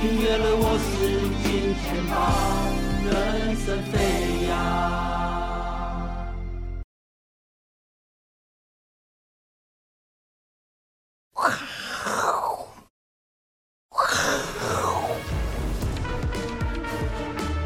[0.00, 1.10] 订阅了我是
[1.42, 2.14] 金钱豹，
[3.04, 4.54] 人生飞扬。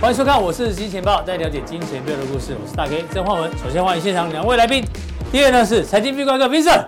[0.00, 2.56] 欢迎收看，我是金钱豹，带你了解金钱背后的故事。
[2.58, 3.52] 我是大 K 曾焕文。
[3.58, 4.82] 首先欢迎现场两位来宾，
[5.30, 6.86] 第一位呢是财经壁挂客 Vincent，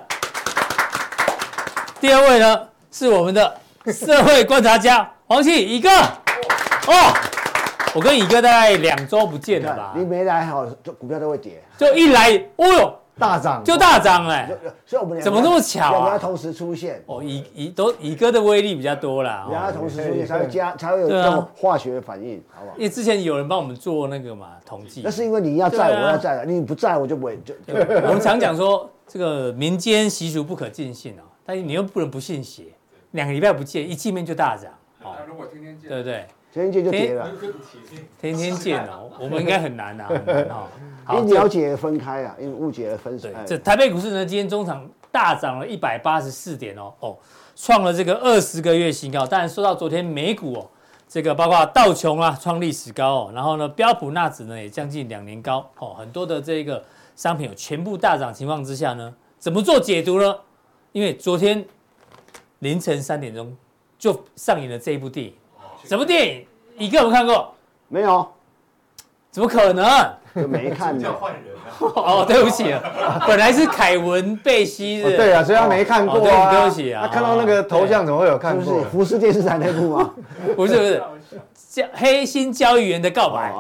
[2.00, 3.60] 第二位呢是我们的
[3.92, 5.88] 社会观察家黄启乙哥。
[5.90, 7.14] 哦，
[7.94, 9.94] 我跟乙哥大概两周不见了吧？
[9.96, 11.62] 你没来好，就股票都会跌。
[11.78, 13.00] 就一来，哦哟！
[13.16, 14.50] 大涨就大涨哎，
[14.84, 16.04] 所以我们怎么那么巧啊？
[16.08, 22.76] 两个同时出现哦，乙乙都乙哥的威力比较多啦，两个同时出现才会加才会有这种化学反应，好不好？
[22.76, 27.54] 因为之前有人帮我们做那个嘛统计，那是因为你要在，我要在，你不在我就不会就。
[27.68, 32.64] 我们常讲说这个民间习俗不可尽信哦，但是你又不能不信邪，
[33.12, 34.72] 两个礼拜不见，一见面就大涨，
[35.04, 36.26] 哦，如果天天见，对不对？
[36.52, 37.30] 天天见就跌了，
[38.20, 40.68] 天天见哦， 我们应该很难啊，很难 哈。
[41.18, 43.34] 因了解分开啊，因为误解而分水。
[43.44, 47.16] 这台北股市呢，今天中场大涨了一百八十四点哦哦，
[47.54, 49.26] 创了这个二十个月新高。
[49.26, 50.70] 当然，说到昨天美股哦，
[51.06, 56.82] 这个包括道琼啊创历史高哦，然后呢标普纳指呢也将近两年高哦，很多的这个
[57.16, 60.36] 商品有全部大涨情况之下呢，怎么做解读呢？
[60.92, 61.62] 因为昨天
[62.60, 63.54] 凌晨三点钟
[64.04, 65.32] 就上演了这一部电影，
[65.82, 66.46] 什么电影？
[66.76, 67.54] 一个有没看过？
[67.88, 68.28] 没有。
[69.30, 69.86] 怎么可能？
[70.34, 71.42] 就没看叫换人
[71.80, 75.16] 哦，对不起啊，本来是凯文贝西的。
[75.16, 76.50] 对啊，所以他没看过啊。
[76.50, 78.80] 对不起啊，他看到那个头像怎么会有看过？
[78.80, 80.10] 是福斯电视台那部吗？
[80.54, 81.02] 不是不是，
[81.70, 83.50] 叫黑心交易员的告白。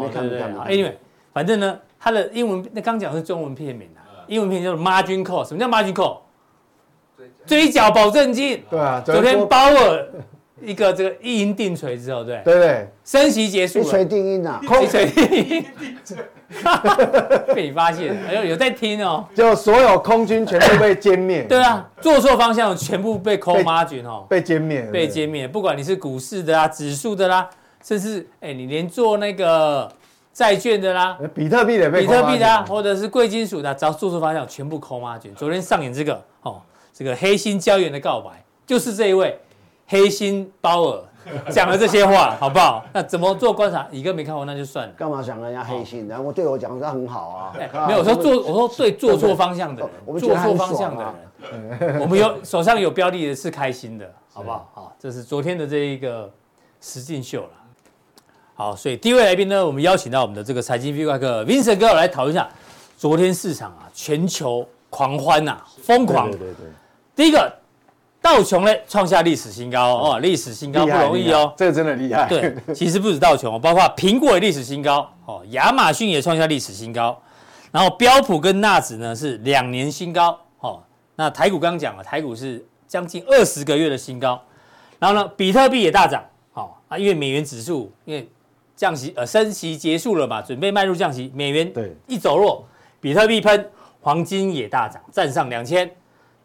[0.00, 0.64] 没看过。
[0.66, 0.94] Anyway，
[1.32, 5.46] 反正呢，他的英文那刚讲的是中文片名啊，英文片叫做 Margin Call。
[5.46, 6.18] 什么叫 Margin Call？
[7.46, 8.62] 追缴保证金。
[8.70, 10.06] 对啊，昨天鲍尔。
[10.64, 12.54] 一个这个一银定锤之后，对对？
[12.54, 15.64] 对，升息结束，一锤定音啊，一锤定音，
[17.52, 27.50] 被你发现，哎呦，有在听哦，就所有空军全部被歼灭， 对啊，做错方向全部被 call margin 哦，被歼灭，被歼灭，不管你是股市的啦、指数的啦，
[27.82, 29.90] 甚至哎，你连做那个
[30.32, 35.34] 债券的啦，比特币的，比特币的啊，或者是贵金属的，只要做错方向，全部 call margin。
[35.34, 36.62] 昨天上演这个哦，
[36.92, 39.38] 这个黑心胶原的告白，就是这一位。
[39.84, 41.04] 黑心包尔
[41.52, 42.82] 讲了这些话，好不好？
[42.94, 43.86] 那怎么做观察？
[43.90, 44.94] 乙哥没看过，那就算了。
[44.94, 46.08] 干嘛想人家黑心？
[46.08, 47.52] 然后我对我讲，他很好啊。
[47.58, 51.14] 没有，我说做，我说对做错方向的人，做错方向的
[51.50, 54.70] 人，我们有手上有标的的是开心的，好不好？
[54.72, 56.30] 好，这是昨天的这一个
[56.80, 57.50] 实境秀了。
[58.54, 62.48] 好，所以第一位来宾呢，我们邀请到我们的这个财经壁挂客 Vincent 哥来讨论一下
[62.96, 66.30] 昨天市场啊，全球狂欢呐，疯狂。
[66.30, 66.66] 对对对。
[67.16, 67.52] 第一个。
[68.22, 72.28] 道琼呢创下历史新高哦，历史新高不容易哦，这个真的厉害。
[72.28, 77.20] 对，其实不止道琼，包括苹果也历史新高哦，亚马逊也创下历史新高，
[77.72, 80.80] 然后标普跟纳指呢是两年新高哦。
[81.16, 84.40] 那台股刚刚讲了，台股是将近二十个月的新高，
[85.00, 86.22] 然后呢，比特币也大涨
[86.54, 88.30] 哦啊，因为美元指数因为
[88.76, 92.64] 降息呃升息结束了嘛，准备迈入降息，美元对一走弱，
[93.00, 93.68] 比特币喷，
[94.00, 95.90] 黄金也大涨，站上两千。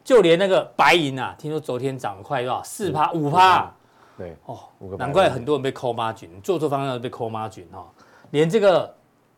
[0.08, 2.62] 就连那个白银啊，听说昨天涨了快多少？
[2.62, 3.70] 四趴五趴，
[4.16, 4.58] 对哦，
[4.98, 7.86] 难怪很多人被扣 margin，做错方向被扣 margin 哈。
[8.30, 8.90] 连这个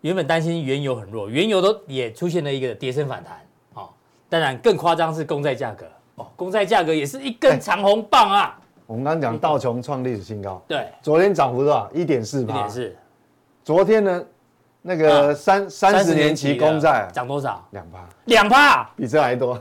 [0.03, 3.45] 原本担心原油很弱，原油都也出现了一个跌升反弹
[3.75, 3.89] 哦。
[4.29, 8.57] 当然更夸张是公债价格哦，公债价格也是一根长红棒啊。
[8.87, 11.91] 我们刚刚讲道琼创历史新高，对，昨天涨幅多少？
[11.93, 12.97] 一点四趴，一点四。
[13.65, 14.25] 昨天呢？
[14.83, 17.63] 那个三三十年期公债涨多少？
[17.73, 19.59] 两趴，两趴，比这还多。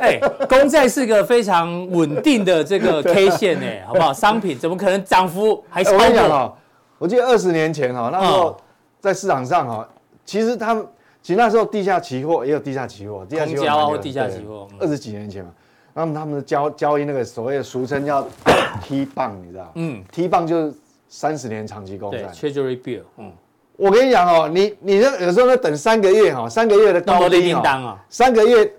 [0.00, 4.12] 哎，公债是个非常稳定的这个 K 线哎，好不好？
[4.12, 5.98] 商品怎么可能涨幅还超过？
[5.98, 6.56] 我跟你讲哈，
[6.98, 8.56] 我记得二十年前哈，那时候
[9.00, 9.88] 在市场上哈，
[10.24, 10.86] 其实他们
[11.20, 15.50] 其实那时候地下期货也有地下期货，地下期货或地下期货，二十几年前嘛，
[15.94, 18.24] 那么他们的交交易那个所谓的俗称叫
[18.84, 19.72] T 棒，你知道？
[19.74, 20.74] 嗯，T 棒就是
[21.08, 23.32] 三十年长期公债，Treasury Bill，嗯。
[23.80, 28.70] 我跟你讲哦，你你那有时候呢等三个月哈，三个月的高低哈，三个月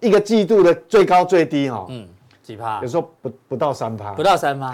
[0.00, 2.08] 一个季度的最高最低哈，嗯，
[2.42, 2.80] 几趴？
[2.80, 4.72] 有时候不不到三趴，不到三趴，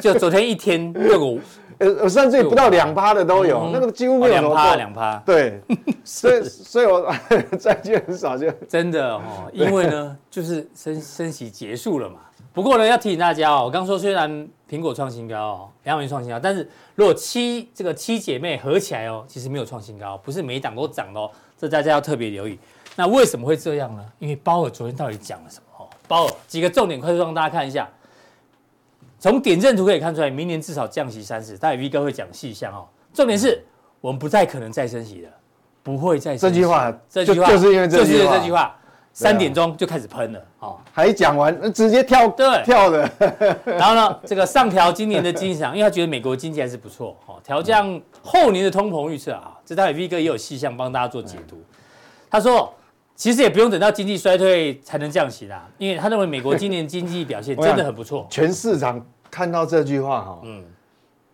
[0.00, 1.40] 就昨天一天六个，
[2.02, 5.62] 呃甚至于不到两趴的都有，那个几乎没有两趴两趴，对，
[6.04, 7.10] 所以所以我
[7.58, 12.16] 债券很少就真的哦，因为呢就是升升息结束了嘛。
[12.56, 14.30] 不过呢，要提醒大家哦，我刚说虽然
[14.66, 22.58] 苹果创新高哦，亚马逊创新高，但是如果七这个七姐妹合起来哦，其实没有创新高，不是每一档都涨哦，这大家要特别留意。
[22.94, 24.02] 那为什么会这样呢？
[24.20, 25.86] 因为鲍尔昨天到底讲了什么哦？
[26.08, 27.86] 鲍尔几个重点，快速让大家看一下。
[29.18, 32.88] 从点阵图可以看出来，明年至少降息三次，待会 V 哥会讲细项哦。
[33.12, 33.62] 重点是
[34.00, 35.30] 我们不再可能再升息了，
[35.82, 36.54] 不会再升息。
[36.54, 38.74] 这句话，这句话就是因为这句话。
[39.18, 43.10] 三点钟就开始喷了，哦，还讲完直接跳，对，跳的。
[43.64, 49.56] 然后呢，这个上调今年的经济因为他觉得美国经济还是不错，哦，调降后年的通膨预测啊。
[49.64, 51.56] 这待会 V 哥也有细项帮大家做解读。
[52.30, 52.72] 他说。
[53.18, 58.26] 其实也不用等到经济衰退才能降息啦，因为他认为美国今年经济表现 真的很不错。
[58.28, 60.62] 全市场看到这句话哈，嗯，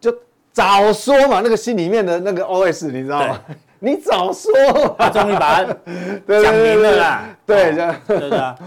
[0.00, 0.14] 就
[0.52, 3.40] 早说嘛，那个心里面的那个 OS 你知道吗？
[3.84, 4.52] 你早说，
[4.96, 5.64] 他终于把它
[6.40, 7.36] 讲明了啦。
[7.44, 8.58] 对，这样对的。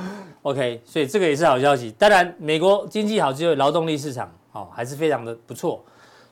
[0.42, 1.90] OK，所以这个也是好消息。
[1.98, 5.82] 当然，美国经济好，只有劳动力市场哦还是非常的不错。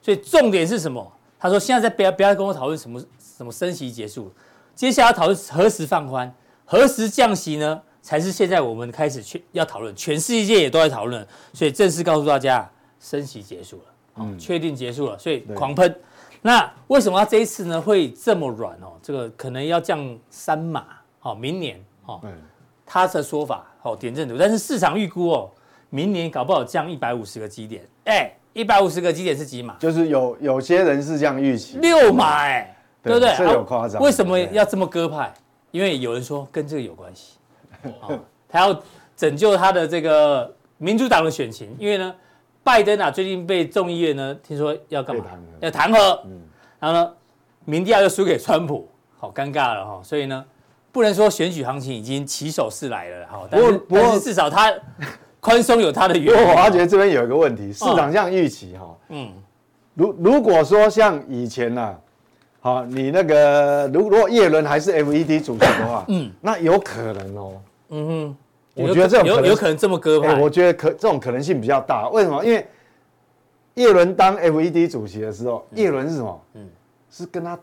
[0.01, 1.09] 所以重点是什么？
[1.39, 3.01] 他说现在在不要不要跟我讨论什么
[3.37, 4.29] 什么升息结束，
[4.75, 6.31] 接下来要讨论何时放宽。
[6.65, 7.81] 何时降息呢？
[8.01, 12.69] 才是现在我们开始去要讨论，全世界也都在讨论，所以正式告诉大家，
[12.99, 13.83] 升息结束了，
[14.17, 15.95] 嗯，确定结束了，所以狂喷。
[16.45, 18.93] 那为什么他这一次呢会这么软哦？
[19.01, 19.99] 这个可能要降
[20.29, 20.85] 三码，
[21.19, 22.21] 好，明年哦，
[22.85, 25.49] 他的说法好点阵图，但是市场预估哦，
[25.89, 29.75] 明年搞不好降一百五十个基点，哎，一百五十个基点是几码？
[29.79, 33.33] 就是有有些人是这样预期，六码，哎，对不对？
[33.37, 35.33] 这有夸张，为什么要这么鸽派？
[35.71, 37.37] 因为有人说跟这个有关系，
[38.01, 38.19] 哦，
[38.49, 38.83] 他要
[39.15, 42.13] 拯救他的这个民主党的选情，因为呢，
[42.63, 45.25] 拜登啊最近被众议院呢听说要干嘛？
[45.59, 46.41] 要弹劾，嗯，
[46.79, 47.11] 然后呢，
[47.65, 50.43] 民调又输给川普，好尴尬了哈，所以呢，
[50.91, 54.73] 不能说选举行情已经起手是来了哈，但是但是至少他
[55.39, 56.47] 宽松有他的原因。
[56.49, 59.31] 我发觉这边有一个问题，市场这样预期哈，嗯，
[59.93, 61.95] 如如果说像以前呢。
[62.65, 68.37] 好，你那个如如果叶伦还是 FED 主席的话，嗯，那有可能哦，嗯哼，
[68.75, 72.09] 我觉得这种有有可能这么鸽派，我觉得可这种可能性比较大。
[72.09, 72.43] 为什么？
[72.43, 72.65] 因为
[73.75, 76.41] 叶伦当 FED 主席的时候，叶伦是什么？
[76.55, 76.69] 嗯，
[77.11, 77.57] 是跟他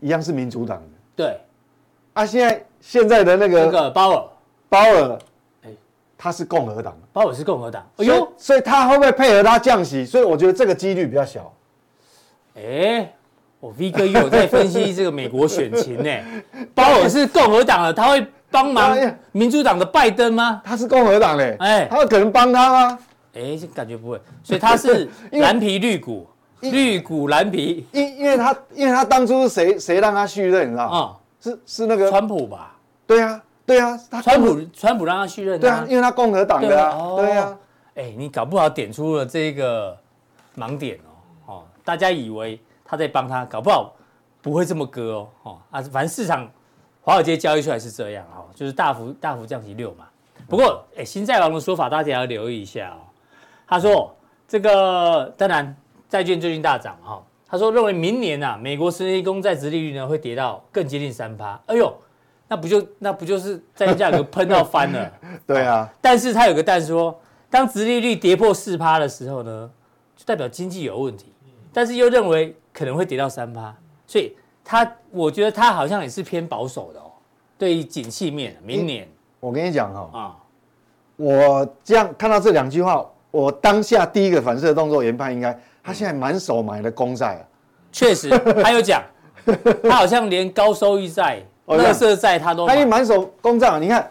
[0.00, 0.88] 一样是民主党的。
[1.14, 1.40] 对，
[2.14, 4.24] 啊，现在现在的那个那个鲍尔，
[4.68, 5.18] 鲍尔，
[5.64, 5.70] 哎，
[6.16, 7.86] 他是共和党，鲍尔是共和党。
[7.98, 10.04] 哎呦，所以他会不会配合他降息？
[10.04, 11.52] 所以我觉得这个几率比较小。
[12.56, 13.12] 哎。
[13.62, 16.10] 我 V 哥有在分析这个美国选情呢，
[16.74, 18.96] 鲍尔是共和党的，他会帮忙
[19.32, 20.60] 民主党的拜登吗？
[20.62, 22.98] 他是共和党嘞，哎，他有可能帮他吗？
[23.34, 26.28] 哎，感觉不会，所以他是 蓝皮绿股，
[26.60, 31.16] 绿股蓝皮，因因为他因为他当初是谁谁让他续任，你知道吗？
[31.40, 32.76] 是是那个川普吧？
[33.06, 37.56] 对啊对呀，川普川普让他续任，对啊，因为他共和党的啊，对啊，
[37.94, 39.96] 哎，你搞不好点出了这个
[40.56, 40.98] 盲点
[41.46, 42.60] 哦，哦，大家以为。
[42.84, 43.90] 他在帮他，搞不好
[44.42, 46.46] 不会这么割哦，哦啊，反正市场
[47.02, 50.06] 华尔街交易出来是这样哈，就是大幅大幅降息六嘛。
[50.48, 53.02] 不过，哎，新债王的说法大家也要留意一下哦。
[53.66, 54.14] 他说
[54.46, 55.76] 这个当然
[56.08, 61.60] 债券最近大涨哈，他说认为明年呐、啊，美国十年公债殖利率呢会跌到更接近三趴。
[61.66, 61.92] 哎呦，
[62.48, 65.12] 那不就那不就是债券价格喷到翻了？
[65.46, 65.92] 对啊。
[66.00, 67.18] 但是他有个但说，
[67.50, 69.70] 当殖利率跌破四趴的时候呢，
[70.16, 71.32] 就代表经济有问题。
[71.72, 73.74] 但是又认为可能会跌到三趴，
[74.06, 77.10] 所以他我觉得他好像也是偏保守的哦。
[77.58, 79.08] 对于景气面，明年。
[79.38, 80.36] 我跟你讲哈啊，
[81.16, 87.42] 我这样看到这两句话，我当下第一个反射的动作研判应该，他现在满手买的公债啊，
[87.92, 88.30] 确实，
[88.62, 89.02] 他有讲，
[89.82, 94.10] 他好像连高收益债、垃圾债他都，他一满手公债，你看，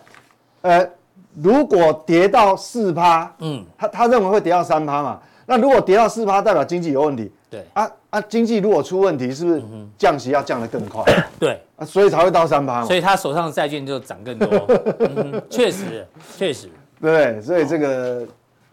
[0.62, 0.90] 呃，
[1.36, 7.32] 如果跌到四趴，嗯，他他认为会跌到三趴嘛，那如果跌到四趴，代表经济有问题。
[7.52, 9.62] 对啊啊，经济如果出问题，是不是
[9.98, 11.04] 降息要降得更快？
[11.38, 12.86] 对啊，所以才会到三趴。
[12.86, 14.48] 所以他手上的债券就涨更多。
[15.00, 16.70] 嗯，确实，确实。
[17.02, 18.26] 对，所以这个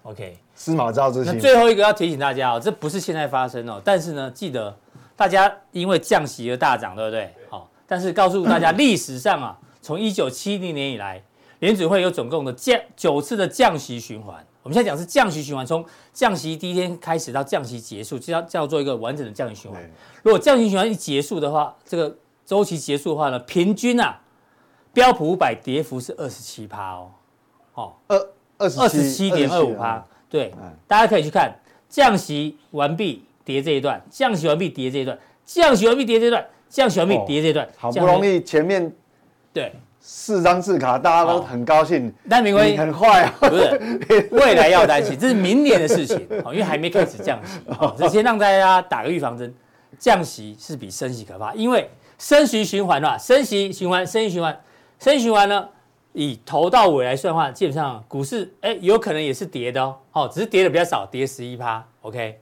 [0.05, 1.35] OK，司马昭之心。
[1.35, 4.73] 那最后一个要提醒大家哦，这不是现在发生哦，但是呢，记得
[5.17, 7.29] 大家因为降息而大涨，对不对？
[7.51, 11.21] 好，但是告诉大家， 历史上啊，从一九七零年以来，
[11.59, 14.37] 联准会有总共的降九次的降息循环。
[14.69, 15.83] 我们现在讲是降息循环，从
[16.13, 19.83] 降息第一天开始到降息结束，就要叫做一个完整的降息循环。
[20.23, 24.21] 如果降息循环一结束的话，这个周期结束的话呢，平均啊，
[24.93, 27.11] 标普五百跌幅是二十七趴哦，
[27.73, 30.05] 哦，二二十七点二五趴。
[30.29, 30.53] 对，
[30.87, 31.51] 大家可以去看
[31.89, 38.95] 降息完毕跌这一段，降息完毕跌这一段，降息完毕跌这一段，降息完毕跌这一段，好不容易前面
[39.51, 39.73] 对。
[40.01, 42.13] 四张字卡，大家都很高兴。
[42.29, 47.61] 但没关系，很坏啊，不是 未来要担心，这是明年的事情， 因为还没开始降息。
[47.97, 49.53] 这先让大家打个预防针，
[49.99, 54.59] 降息是比升息可怕，因为升息循环啊，升息循环，升息循环，
[54.99, 55.69] 升息循环呢，
[56.13, 62.41] 以头到尾来算的话，基本上股市哎有可能也是跌的哦，哦，只是跌的比较少，跌十一趴，OK。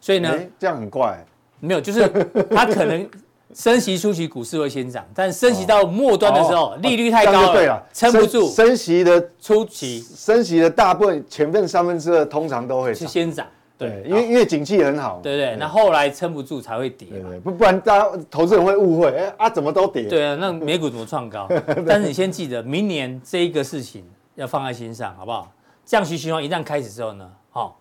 [0.00, 1.24] 所以呢，这样很怪，
[1.60, 2.06] 没有，就是
[2.50, 3.08] 它可能
[3.54, 8.48] 升息初期股市会先涨，但升息到末端的时候，利率太高了，撑不住。
[8.50, 13.46] 升息的初期，升息的大部分前面三分之二通常都会是先涨。
[13.76, 20.04] 对，因为因为景气很好，对对，那后来撑不住才会跌，对对，不不然大家投资人会误会，哎啊怎么都跌？
[20.04, 21.48] 对啊，那美股怎么创高？
[21.86, 24.04] 但是你先记得，明年这一个事情
[24.36, 25.50] 要放在心上，好不好？
[25.84, 27.76] 降息循环一旦开始之后呢，好，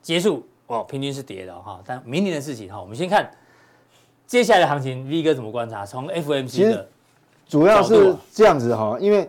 [0.00, 3.28] 结束哦，平均是跌的哈，但明年的事情哈，我们先看
[4.26, 5.84] 接下来的行情，V 哥怎么观察？
[5.86, 6.88] 从 FOMC 的
[7.46, 9.28] 主要是这样子哈，因为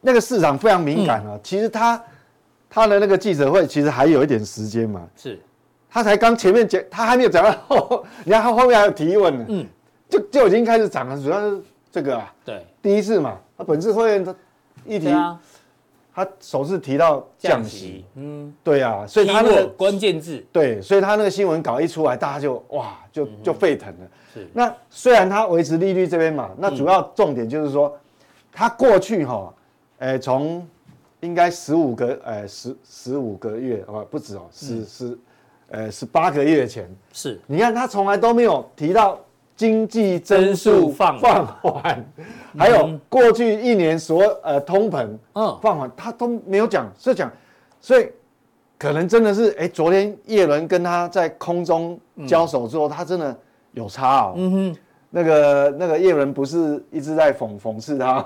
[0.00, 2.02] 那个市场非常敏感啊，其实他。
[2.74, 5.38] 他的那个记者会其实还有一点时间嘛，是，
[5.90, 9.66] 他才刚前面讲，他还没有讲到后， 你看他后面还有提问呢，嗯，
[10.08, 14.34] 就就已经开始涨了，主要是这个啊，对，第一次嘛，他本次会员他
[14.86, 15.14] 一提，
[16.14, 27.96] 他首次提到降息，嗯，对啊，所以他那个关键字，对，所以他那个新闻稿一出来，大家就哇，就就沸腾了，是，那虽然他维持利率这边嘛，那主要重点就是说，
[28.52, 29.54] 他过去哈，
[29.98, 30.66] 哎从。
[31.24, 35.18] 应该十五个，呃，十十五个月，啊，不止哦，十十，
[35.68, 39.20] 呃，十八个月前，是，你看他从来都没有提到
[39.62, 42.04] 经济增速放放缓，
[42.58, 47.30] 还有过去一年所呃通膨，嗯，放缓，他都没有讲，是讲，
[47.80, 48.08] 所以
[48.76, 53.38] 可能真的是，哎，昨天叶伦跟他在空中交手之后，他真的
[53.70, 54.76] 有差哦，嗯哼。
[55.14, 58.20] 那个那个叶伦不是一直在讽讽刺他，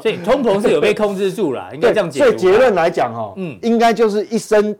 [0.00, 2.18] 所以通膨是有被控制住了， 应该这样解。
[2.18, 4.74] 所以结论来讲哈，嗯，应该就是一生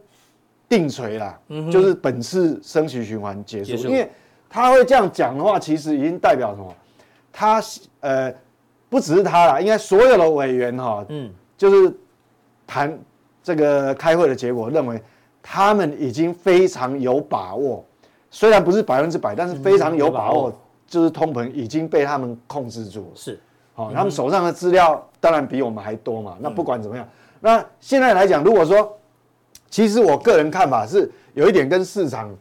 [0.69, 3.87] 定锤啦，嗯，就是本次升息循环结束。
[3.87, 4.11] 因为
[4.55, 6.73] 他会这样讲的话，其实已经代表什么？
[7.33, 7.61] 他
[7.99, 8.33] 呃，
[8.89, 11.93] 不只是他啦，应该所有的委员哈，嗯，就是
[12.65, 12.97] 谈
[13.43, 15.03] 这个开会的结果，认为
[15.43, 17.85] 他们已经非常有把握，
[18.31, 20.57] 虽然不是百分之百，但是非常有把握。
[20.87, 23.41] 就是通膨已经被他们控制住了，是，
[23.73, 26.37] 好，他们手上的资料当然比我们还多嘛。
[26.39, 27.09] 那不管怎么样，
[27.41, 28.97] 那现在来讲，如果说，
[29.71, 32.33] 其实我个人看法是有一点跟市场，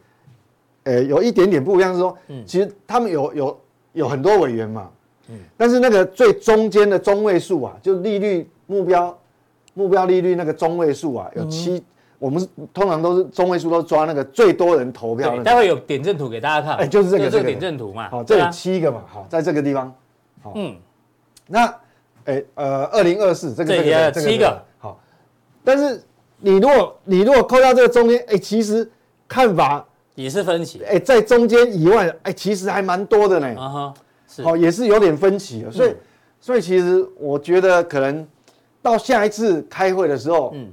[0.84, 3.60] 呃，有一点点不一样，是说，其实他们有有
[3.92, 4.90] 有很多委员嘛，
[5.28, 9.18] 嗯，但是那个最中间的中位数啊，就利率目标
[9.74, 11.82] 目标利率那个中位数啊，有七。
[12.16, 15.42] 我们通常都是中位数都抓那个最多人投票的。
[15.42, 16.76] 待会有点阵图给大家看。
[16.76, 18.08] 哎，就是这个这个点阵图嘛。
[18.08, 19.02] 好，这有七个嘛。
[19.06, 19.94] 好，在这个地方。
[20.40, 20.74] 好，嗯。
[21.46, 21.66] 那，
[22.24, 24.62] 哎，呃，二零二四这个这个七个。
[24.78, 24.98] 好，
[25.62, 26.02] 但是
[26.38, 28.88] 你如果你如果扣掉这个中间，哎，其实
[29.28, 30.82] 看法也是分歧。
[30.84, 33.60] 哎，在中间以外，哎，其实还蛮多的呢。
[33.60, 33.94] 啊哈。
[34.28, 34.42] 是。
[34.42, 35.70] 哦，也是有点分歧的。
[35.70, 35.94] 所以，
[36.40, 38.26] 所以其实我觉得可能
[38.82, 40.72] 到下一次开会的时候，嗯。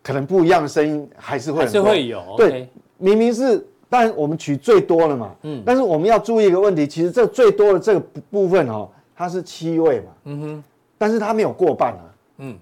[0.00, 8.00] 可能不一样的声音还是会还是会有对，明明是，但我们取最多了嘛，嗯，但是我们要注意一个问题，其实这最多的这个
[8.30, 10.64] 部分哦，它是七位嘛，嗯哼，
[10.96, 12.00] 但是它没有过半啊，
[12.38, 12.56] 嗯，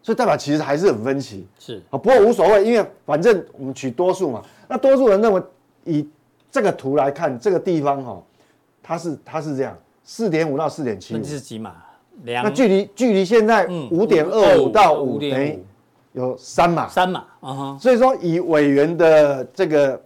[0.00, 5.42] 所以代表其实还是很分歧，是啊，不过无所谓，因为反正我们取多数嘛，那多数人认为
[5.84, 6.08] 以
[6.50, 8.22] 这个图来看，这个地方哈，
[8.82, 11.74] 它是它是这样，四点五到四点七，那是几码？
[12.22, 15.64] 那距离距离现在五点二五到五点五。
[16.12, 20.02] 有三码，三码，嗯哈，所以说以委员的这个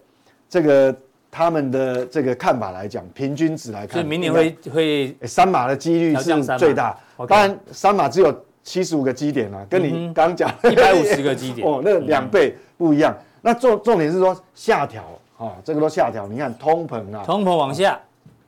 [0.49, 0.93] 这个
[1.31, 6.99] 他们的这个看法来讲，平均值来看，所以明年会会三码的几率是最大。
[7.29, 13.17] 当然三码只有七十五个基点啊，跟你刚刚讲一百五十个基点 哦，那两倍不一样。
[13.41, 15.03] 那重重点是说下调
[15.37, 16.27] 啊，这个都下调。
[16.27, 17.99] 你看通膨啊，通膨往下，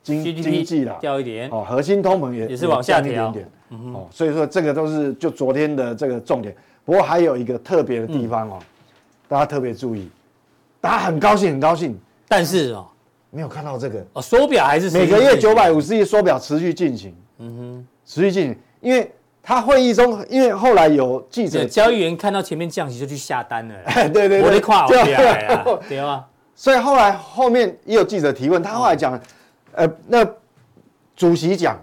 [0.02, 3.48] 经经济啦掉一点哦，核心通膨也也是往下调一点点
[3.92, 6.54] 哦，所以说这个都是就昨天的这个重点。
[6.84, 8.58] 不过还有一个特别的地方哦，
[9.26, 10.08] 大家特别注意，
[10.80, 11.98] 大家很高兴很高兴，
[12.28, 12.86] 但是哦，
[13.30, 19.10] 没有看到这个哦，缩表还是每个月九百五十亿缩表持续进行，嗯哼，持续进行，因为
[19.44, 23.74] 他会议中，因为后来有记者交易员看到前面降息就去下单了，
[24.12, 26.24] 对对对，我的跨过来 对啊，
[26.54, 29.20] 所以后来后面也有记者提问，他后来讲，
[29.72, 30.26] 呃，那
[31.14, 31.78] 主席讲，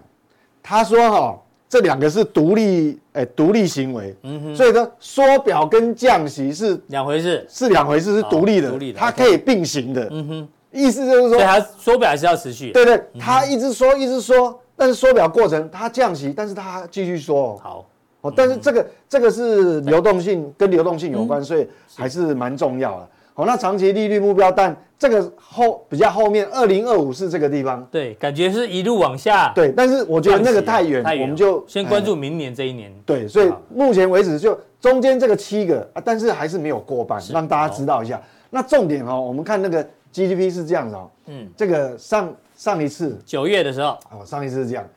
[0.63, 1.37] 他说哈。
[1.71, 17.85] 这两个是独立，哎，独立行为，嗯哼，所以说缩表跟降息是两回事，是两回事，是独立的，独立的，它可以并行的，嗯哼，意思就是说，对，它缩表还是要持续，对对，他一直说，一直缩，但是缩表过程它降息，但是它继续缩，好，
[18.21, 27.87] 哦，但是这个这个是流动性跟流动性有关，所以还是蛮重要的，好，那长期利率目标，但这个后比较后面，二零二五是这个地方。
[27.91, 29.51] 对，感觉是一路往下。
[29.53, 32.91] 对，但是我觉得那个太远，我们就先关注明年这一年。
[33.05, 38.19] 对，所以目前为止就中间这个七个啊，但是还是没有过半，让大家知道一下。
[38.49, 44.87] 那重点哦，我们看那个 GDP 是这样子哦，嗯，这个上上一次九月的时候，哦，上一次是这样，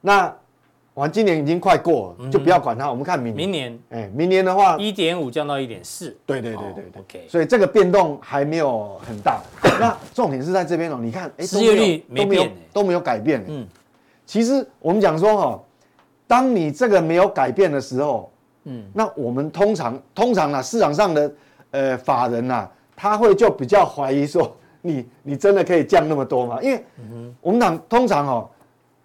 [0.00, 0.32] 那。
[0.94, 2.90] 完，今年已经快过了，就不要管它。
[2.90, 3.36] 我们看明年。
[3.36, 6.14] 明年，哎，明年的话，一点五降到一点四。
[6.26, 7.00] 对对对对对。
[7.00, 7.26] OK。
[7.28, 9.40] 所以这个变动还没有很大。
[9.80, 13.42] 那重点是在这边哦，你看，哎，失业率没变，都没有改变。
[13.48, 13.66] 嗯。
[14.26, 15.60] 其实我们讲说哈，
[16.26, 18.30] 当你这个没有改变的时候，
[18.64, 21.32] 嗯，那我们通常通常呢，市场上的
[21.70, 26.58] 呃法人呐，他会就比较怀疑说，你你真的可以降那么多吗？
[26.62, 26.84] 因为
[27.40, 28.48] 我们讲通常哦。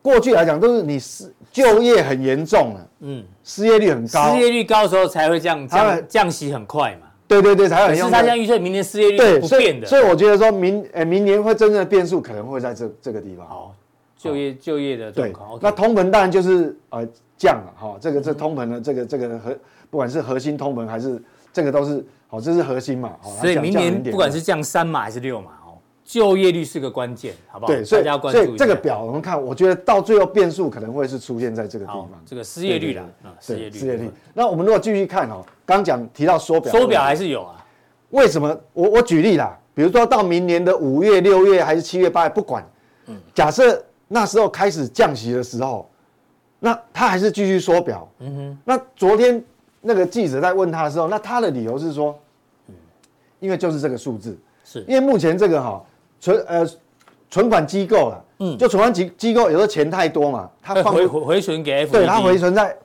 [0.01, 7.95] 过去来讲都是你失就业很严重了，嗯，失业率很高，失业率高的时候才会降降降息很快嘛，对对对，才会。
[7.95, 13.47] 是他现在预测明年失业率不变的，所以我觉得说明诶明年会真正的变数可能会在这这个地方。
[13.47, 13.73] 好，
[14.15, 17.03] 就业就业的对，那通膨当然就是呃
[17.35, 19.57] 降了哈，这个这通膨的这个这个核
[19.89, 21.19] 不管是核心通膨还是
[21.51, 25.53] 这个都是好，这是核心嘛，所以明年不管是降三码还是六码。
[26.05, 27.73] 就业率是个关键，好不好？
[27.73, 34.11] 对，所以所以这个表我们看，我觉得到最后变数可能会是出现在这个地方，这个失业率啦啊，失业率，失业率。
[34.31, 37.65] 那我们如果继续看哦，刚讲提到缩表，缩表还是有啊？
[38.11, 38.55] 为什么？
[38.73, 42.63] 我我举例啦，比如说到明年的五月、六月还是七月、八月，不管，
[43.07, 45.89] 嗯，假设那时候开始降息的时候，
[46.59, 48.57] 那他还是继续缩表，嗯哼。
[48.63, 49.43] 那昨天
[49.81, 52.15] 那个记者在问他的时候，那他的理由是说，
[52.67, 52.75] 嗯，
[53.39, 55.83] 因为就是这个数字，是因为目前这个哈。
[56.19, 56.67] 存呃
[57.29, 62.75] 存款机构了，嗯，就存款机机构有时候钱太多嘛，他放回回存给 FED，对，他回存在，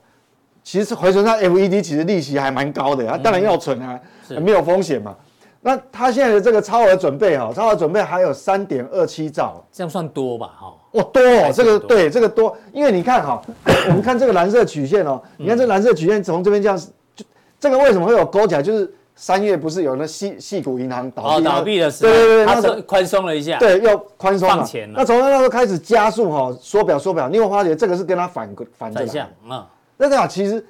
[0.63, 3.99] 其实回存在 FED 其实利息还蛮高的，他当然要存啊，
[4.41, 5.15] 没有风险嘛。
[5.61, 10.47] 那他现在的这个超额准备哈，超额准备还有三点二七兆，这样算多吧？
[10.59, 13.41] 哈，哇多哦，这个对这个多，因为你看哈，
[13.87, 16.77] 我们看这个蓝色曲线哦，你看这蓝色曲线从这边这样，
[17.15, 17.23] 就
[17.59, 18.61] 这个为什么会有勾起来？
[18.61, 18.91] 就是。
[19.15, 21.43] 三月不是有那矽矽谷银行倒闭？
[21.43, 24.95] 倒闭的时候，对对对，它宽松了一下，对，又宽松放钱了。
[24.97, 27.29] 那从那时候开始加速哈，缩表缩表。
[27.29, 29.29] 你有发觉这个是跟他反反着来？
[29.47, 29.63] 嗯，
[29.97, 30.65] 那这样其实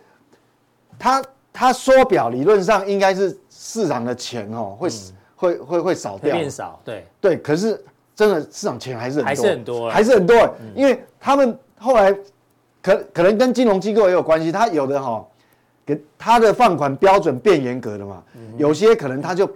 [1.00, 1.24] 他
[1.54, 4.90] 他缩表理论上应该是市场的钱哦会
[5.36, 7.38] 会会会少掉，变少，对对。
[7.38, 7.82] 可是
[8.16, 10.36] 真的市场钱还是还是很多，还是很多，
[10.76, 12.12] 因为他们后来
[12.82, 15.26] 可可能跟金融机构也有关系，他有的哈。
[15.96, 18.24] 给他的放款标准变严格了嘛？
[18.58, 19.50] 有些可能他就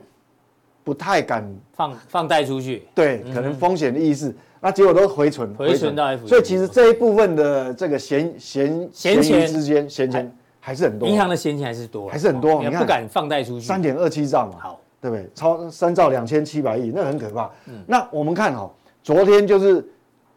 [0.84, 1.44] 不太敢
[1.74, 9.48] 放放贷出去，对，可能风险的意识，那结果都回存，回存到 F，所以其实这一部分的这个闲闲闲钱。
[9.48, 15.30] 之间闲钱还是很多，银行的闲钱还是多，还是很多，你看不敢放贷出去，三点二七兆嘛，好，对不对？
[15.34, 17.50] 超三兆两千七百亿，那很可怕。
[17.88, 18.70] 那我们看哦，
[19.02, 19.84] 昨天就是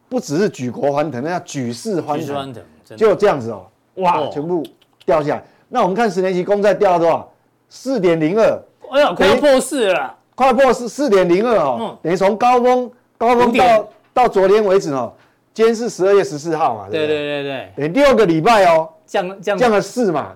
[0.09, 2.55] 不只是举国欢腾，那叫举世欢腾，
[2.97, 4.63] 就这样子哦，哇，全部
[5.05, 5.45] 掉下来。
[5.69, 7.31] 那我们看十年期公债掉了多少？
[7.69, 15.13] 四点零二，哎呀，快要破四了，快破四四点零二哦，等于从高峰高峰到到昨天为止哦，
[15.53, 17.09] 今天是十二月十四号嘛，对对？
[17.09, 19.59] 对对，等于六个礼拜哦，降降。
[19.59, 20.33] 降了四嘛，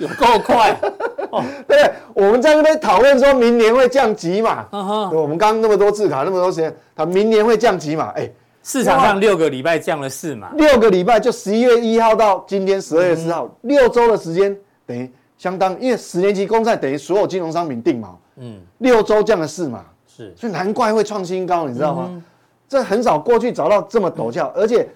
[0.00, 0.76] 有够快。
[1.30, 8.28] 哦，对，我们在那边讨论说明年会降级嘛，嗯，我们刚刚那么多字卡那么多时间，他明年会降级嘛，哎。
[8.64, 22.22] 市场上六个礼拜降了四嘛，六个礼拜就十一月一号到今天十二月四号，六周的时间等于相当，因为十年期公债等于所有金融商品定锚，嗯，六周降了四嘛，是，所以难怪会创新高，你知道吗？
[22.66, 24.88] 这很少过去找到这么陡峭，而且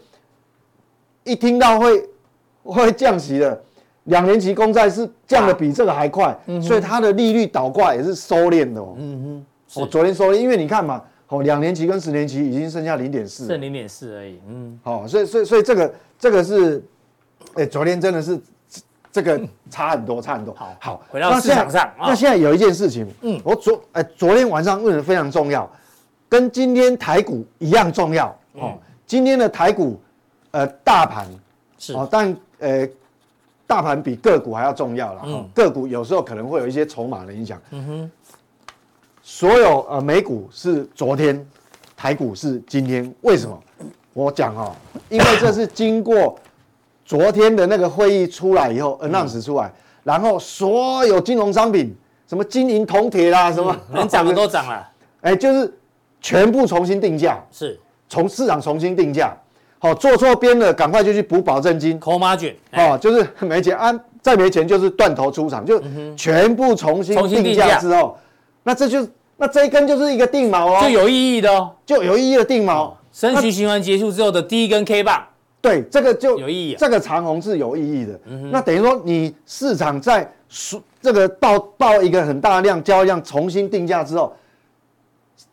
[1.25, 2.09] 一听到会
[2.65, 3.63] 会降息的，
[4.05, 11.03] 两年期公债是降的比这个还快，所以它的利率倒挂也是收敛的哦，嗯哼，我昨天说，因为你看嘛。
[11.29, 14.41] 哦，两年期跟十年期已经剩下零点四，剩零点四而已。
[14.49, 16.83] 嗯，好，所以所以所以这个这个是，
[17.55, 18.41] 哎，昨天真的是
[19.13, 19.39] 这个
[19.69, 20.55] 差很多， 差很多。
[20.55, 21.93] 好，好，回到市场上。
[21.99, 25.71] 那现在有一件事情，嗯，我昨哎昨天晚上问的非常重要，
[26.31, 28.35] 跟今天台股一样重要。
[28.55, 30.01] 哦，今天的台股，
[30.53, 31.27] 呃，大盘
[31.79, 32.89] 是哦，但呃，
[33.67, 35.23] 大盘比个股还要重要了。
[35.27, 37.61] 嗯，个股有时候可能会有一些筹码的影响。
[37.71, 38.11] 嗯哼。
[39.31, 41.47] 所有呃美股是昨天，
[41.95, 43.63] 台股是今天，为什么？
[44.15, 44.75] 我讲哦，
[45.11, 46.35] 因为这是经过
[47.05, 49.71] 昨天的那个会议出来以后，announce 出来，
[50.03, 51.95] 然后所有金融商品，
[52.27, 54.89] 什么金银铜铁啦，什么能涨的都涨了，
[55.21, 55.71] 哎，就是
[56.23, 59.37] 全部重新定价，是，从市场重新定价，
[59.79, 65.79] 好，做错边了，赶快就去补保证金，call margin，哦，就是没钱啊，再没钱就是断头出场，就
[66.17, 67.15] 全部重新
[67.45, 68.17] 定价之后，
[68.63, 69.07] 那这就。
[69.41, 72.93] 那这一根就是一个定锚哦，就有意义的哦，就有意义的定锚。
[73.13, 75.25] 升息循环结束之后的第一根 K 棒，
[75.63, 78.21] 对，这个就有意义，这个长红是有意义的。
[78.51, 80.31] 那等于说你市场在
[81.01, 84.37] 这个到到一个很大量交易量重新定价之后，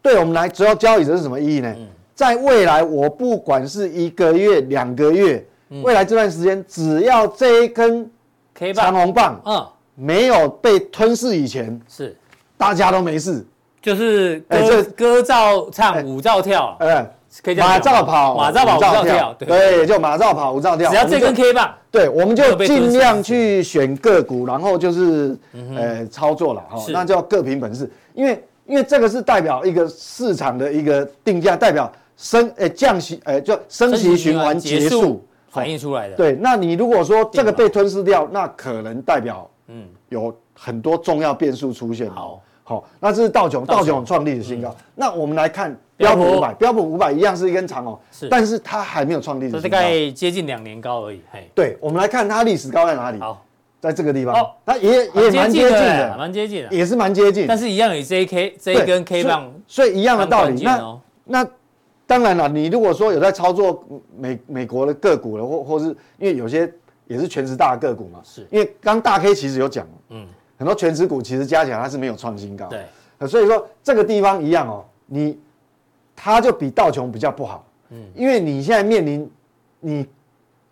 [0.02, 1.74] 对我们来主要交易者是什么意义呢？
[2.14, 5.46] 在未来我不管是一个月、两个月，
[5.84, 8.10] 未来这段时间，只要这一根
[8.54, 8.86] K 棒。
[8.86, 12.16] 长红棒，嗯，没有被吞噬以前，是。
[12.58, 13.46] 大家都没事。
[13.86, 17.08] 就是歌歌照唱，舞照跳，嗯，
[17.56, 20.90] 马照跑，马照跑，舞照跳，对，就马照跑，舞照跳。
[20.90, 25.38] 只要这根 K 棒，对，我们就尽量去选个股，然后就是
[25.78, 27.88] 呃操作了哈，那叫各凭本事。
[28.16, 35.24] 因为因为这个是代表一个市场的一个定价，代表升诶降息诶就升息循环结束。
[35.50, 36.16] 反映出来的。
[36.16, 39.86] 对，那你如果说这个被吞噬掉，那可能代表嗯。
[40.10, 42.10] 有很多重要变数出现。
[42.10, 42.42] 好。
[42.68, 44.70] 好，那这是道琼，道琼创历史新高。
[44.70, 51.22] 嗯、那我们来看标普五百，标普五百一样是一根长哦，是，但是它还没有创历史新高，大概接近两年高而已。
[51.32, 53.20] 嘿，对，我们来看它历史高在哪里？
[53.20, 53.46] 好，
[53.80, 54.34] 在这个地方，
[54.66, 57.46] 它也也蛮接近的，蛮接近的，也是蛮接近。
[57.46, 60.64] 但是一样有 J K 这一根 K 棒，所以一样的道理。
[60.64, 61.48] 那那
[62.08, 63.86] 当然了，你如果说有在操作
[64.18, 66.68] 美美国的个股了，或或是因为有些
[67.06, 70.26] 也是全职大的个股嘛，是因为刚大 K 其实有讲，嗯。
[70.58, 75.38] 很多全指股其实加起来它是没有创新高，对，所以说这个地方一样哦，你
[76.16, 79.30] 它就比道琼比较不好，嗯，因为你现在面临
[79.82, 80.08] 你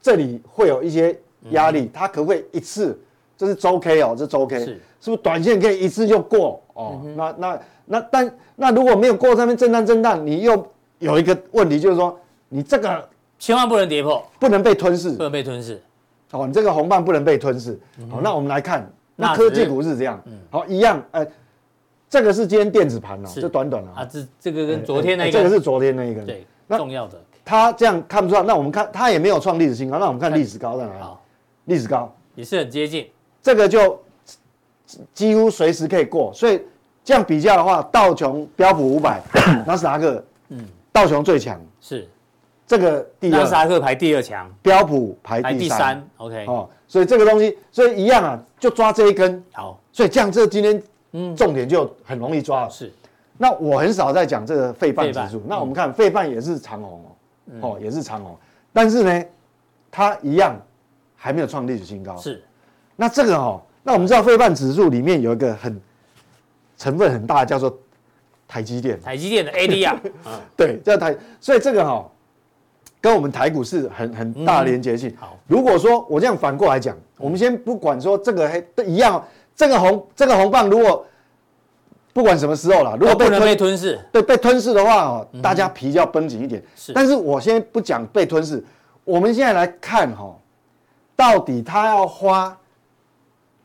[0.02, 1.18] 这里会有一些
[1.50, 2.98] 压力，它可不可以一次？
[3.36, 7.02] 这是周 K 哦，这周 K 是是不是短线可以一次就过哦？
[7.18, 10.66] 那那那但那如果没有过上面震荡震荡，你又
[11.00, 12.18] 有一个问题就是说
[12.48, 15.82] 你这个千万不能跌破，不能被吞噬，不能被吞噬，
[16.32, 17.78] 哦，你这个红棒不能被吞噬，
[18.10, 18.90] 好，那我们来看。
[19.16, 21.28] 那科技股是这样，好一样，哎，
[22.10, 27.20] 这个是今天电子盘了，这短短的啊，这这个跟昨天那个，这个是昨天那一个，对，重要的。
[27.46, 31.06] 它这样看不出来，那我们看它也没有创历史新高，那我们看历史高在哪里？
[31.66, 32.14] 历史高。
[32.36, 33.08] 也是很接近，
[33.42, 34.02] 这个就
[35.14, 36.62] 几乎随时可以过，所以
[37.04, 39.22] 这样比较的话，道琼、标普五百，
[39.68, 42.08] 纳斯达克，嗯，道琼最强，是。
[42.66, 46.70] 这个第二，纳斯达克排第二强，标普排第三，OK，哦。
[46.94, 49.44] 所以这个东西，所以一样啊，就抓这一根。
[49.52, 52.70] 好，所以这样这今天，嗯，重点就很容易抓了。
[52.70, 52.94] 是，
[53.36, 55.42] 那我很少在讲这个费半指数。
[55.48, 57.04] 那我们看费半也是长红
[57.62, 58.38] 哦，哦也是长红，
[58.72, 59.26] 但是呢，
[59.90, 60.56] 它一样
[61.16, 62.16] 还没有创历史新高。
[62.18, 62.44] 是，
[62.96, 65.82] 那这个哦，那我们知道费半指数里面有一个很
[66.78, 67.76] 成分很大，叫做
[68.48, 69.02] 台积电。
[69.02, 69.98] 台积电的 ADR。
[70.56, 72.08] 对，叫台，所以这个哈。
[73.04, 75.14] 跟我们台股是很很大的连结性。
[75.20, 79.22] 好，如果说我这样反过来讲，我们先不管说这个黑都一样，
[79.54, 81.06] 这个红这个红棒如果
[82.14, 86.64] 不管什么时候了，如果被被吞噬，对被吞噬的话哦，大家皮就要绷紧一点。
[86.78, 88.64] 是，但是我先不讲被吞噬，
[89.04, 90.34] 我们现在来看哈，
[91.14, 92.58] 到底他要花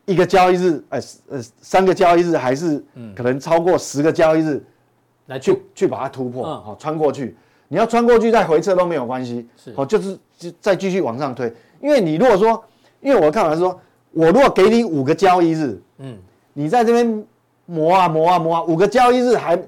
[0.05, 4.61] 一个交易日，哎呃三个交易日，还是可能超过十个交易日
[5.27, 5.87] 来去去。
[5.87, 7.37] 把它突破，好穿过去。
[7.69, 9.75] 你要穿过去再回撤都没有关系，是。
[9.77, 11.53] 哦，就是就再继续往上推。
[11.81, 12.65] 因为你如果说，
[13.01, 13.79] 因为我看法是说，
[14.11, 16.17] 我如果给你五个交易日，嗯，
[16.55, 17.25] 你在这边
[17.67, 19.59] 磨啊磨啊磨啊，五个交易日还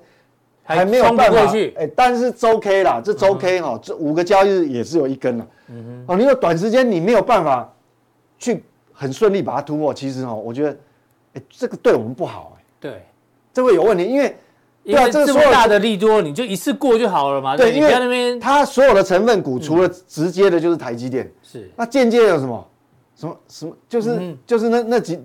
[0.64, 1.44] 还没有办法。
[1.44, 7.70] 过去，哎，但是周 K 啦，这周 K 哈，这五个交易日也只有一根了，嗯哼，哦，你说短时间你没有办法
[8.38, 10.76] 去很顺利把它突破，其实哈，我觉得，
[11.34, 13.02] 哎，这个对我们不好，哎，对，
[13.52, 14.34] 这会有问题，因为。
[14.82, 17.56] 对啊，这么大的利多，你就一次过就好了嘛。
[17.56, 21.30] 对，因为那边它所有的成分股，除了直接的，就是台积电。
[21.42, 21.70] 是。
[21.76, 22.66] 那间接有什么？
[23.14, 23.76] 什么什么？
[23.88, 25.20] 就是就是那那几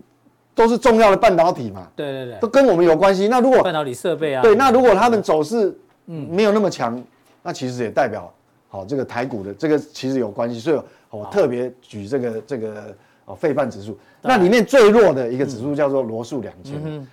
[0.53, 1.87] 都是重要的半导体嘛。
[1.95, 2.39] 对对对。
[2.39, 3.27] 都跟我们有关系。
[3.29, 5.73] 那如果半导体设备啊，对，那如果他们走势
[6.07, 7.01] 嗯没有那么强，
[7.41, 8.31] 那其实也代表
[8.67, 10.59] 好这个台股的这个其实有关系。
[10.59, 17.07] 所以我特别举这个这个哦费半指数，那里面最弱的一个指数叫做罗素两千。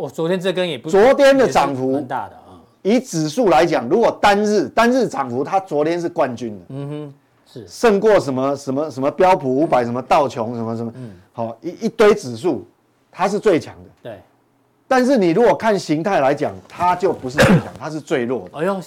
[0.00, 2.56] 我昨天这根也不，昨天的涨幅很大的啊。
[2.80, 6.64] 以指数来讲，如果单日单日涨幅，它昨天是冠军的。
[6.70, 10.90] 嗯哼，是胜过什么什么什么标普五百，什么道琼，什么什么。
[10.96, 12.66] 嗯，好一一堆指数，
[13.12, 13.90] 它是最强的。
[14.02, 14.18] 对。
[14.88, 18.58] 但是你如果看形态来讲，它就不是最强，它是最弱的。
[18.58, 18.80] 哎呦，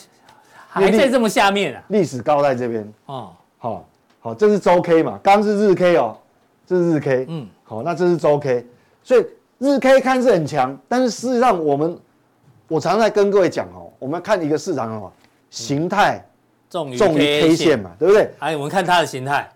[0.67, 1.83] 还在这么下面啊？
[1.89, 2.91] 历史高在这边。
[3.05, 3.85] 哦，好，
[4.19, 5.19] 好，这是周 K 嘛？
[5.21, 6.17] 刚是日 K 哦，
[6.65, 7.25] 这是日 K。
[7.29, 8.65] 嗯，好，那这是周 K，
[9.03, 9.23] 所以。
[9.63, 11.97] 日 K 看是很强，但是事实上我们，
[12.67, 15.09] 我常常在跟各位讲哦，我们看一个市场哦，
[15.49, 16.21] 形态
[16.69, 18.29] 重于 K 线嘛，对不对？
[18.39, 19.49] 哎，我们看它的形态，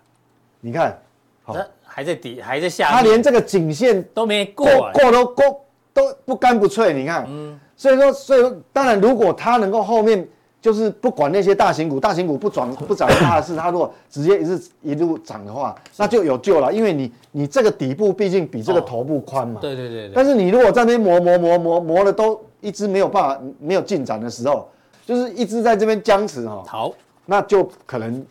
[0.62, 0.98] 你看，
[1.42, 10.26] 好，还在底，还在下，它连这个颈线都没过，过都过都不干不脆，你看，嗯，所以说，所以说，当然，如果它能够后面
[10.60, 19.60] 就是不管那些大型股，大型股不涨 不涨它的是，它如果直接一直一路涨的话，那就有救了，因为你你这个底部毕竟比这个头部宽嘛。
[19.60, 20.10] 对对对。
[20.14, 24.68] 但是你如果在那边磨磨磨磨磨的都一直没有办法没有进展的时候，
[25.06, 26.64] 就是一直在这边僵持哈。
[26.66, 26.92] 好，
[27.24, 28.24] 那就可能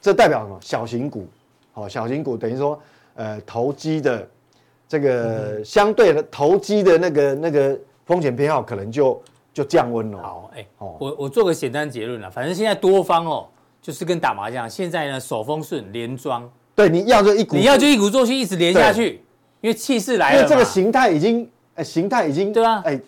[0.00, 0.58] 这代表什么？
[0.60, 1.26] 小型股，
[1.72, 2.78] 好，小型股等于说
[3.14, 4.28] 呃投机的
[4.88, 7.78] 这个相对的投机的那个那个。
[8.06, 10.18] 风险偏好可能就就降温了。
[10.18, 12.30] 好，哎，我我做个简单结论了。
[12.30, 13.46] 反正现在多方哦，
[13.82, 14.68] 就是跟打麻将。
[14.68, 16.48] 现在呢，手风顺连庄。
[16.74, 19.22] 对，你要就一股，你要就一鼓作气，一直连下去。
[19.60, 20.36] 因为气势来了。
[20.38, 22.52] 因为这个形态已经，哎，形态已经。
[22.52, 22.82] 对啊。
[22.86, 23.00] 哎，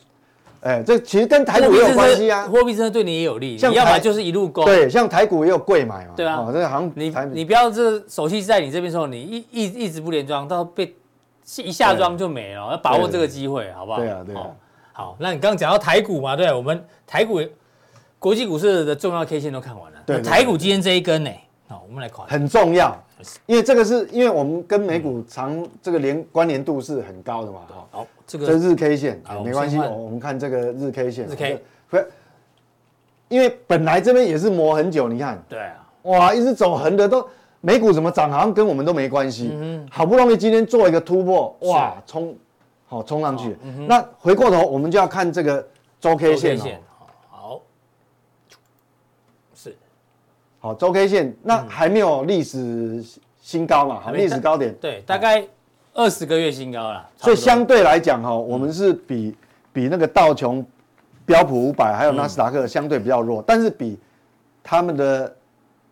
[0.60, 2.46] 哎，这其实跟台股也有关系啊。
[2.48, 3.56] 货币政策对你也有利。
[3.56, 4.64] 你要么就是一路攻。
[4.64, 6.12] 对，像台股也有贵买嘛。
[6.14, 6.44] 对啊。
[6.52, 10.94] 这个好像你你不要这手气在你这边时候，你一一一直不连庄，到被
[11.56, 12.72] 一下庄就没了。
[12.72, 13.98] 要把握这个机会，好不好？
[13.98, 14.46] 对啊，对啊。
[14.92, 16.36] 好，那你刚刚讲到台股嘛？
[16.36, 17.40] 对，我们台股
[18.18, 19.98] 国际股市的重要 K 线都看完了。
[20.04, 21.30] 对，台股今天这一根呢，
[21.66, 22.26] 好，我们来看。
[22.26, 22.94] 很重要，
[23.46, 27.60] 因为这个是因为我们跟美股长这个连关联度是很高的嘛。
[27.90, 31.26] 好，这个这日 K 线没关系，我们看这个日 K 线。
[31.26, 31.96] 日 K，不
[33.28, 35.42] 因为本来这边也是磨很久，你看。
[35.48, 35.88] 对啊。
[36.02, 37.26] 哇，一直走横的都
[37.62, 39.52] 美股怎么涨，好像跟我们都没关系。
[39.54, 39.88] 嗯。
[39.90, 42.36] 好不容易今天做一个突破，哇，冲。
[42.92, 43.56] 好，冲上去。
[43.88, 45.66] 那回过头，我们就要看这个
[45.98, 46.68] 周 K 线哦。
[47.30, 47.60] 好，
[49.54, 49.74] 是，
[50.58, 53.02] 好周 K 线，那还没有历史
[53.40, 53.98] 新高嘛？
[53.98, 54.74] 好，历史高点。
[54.74, 55.42] 对，大概
[55.94, 57.08] 二十个月新高了。
[57.16, 59.34] 所以相对来讲，哈，我们是比
[59.72, 60.62] 比那个道琼、
[61.24, 63.98] 标普五百还有纳斯达克相对比较弱，但是比
[64.62, 65.34] 他们的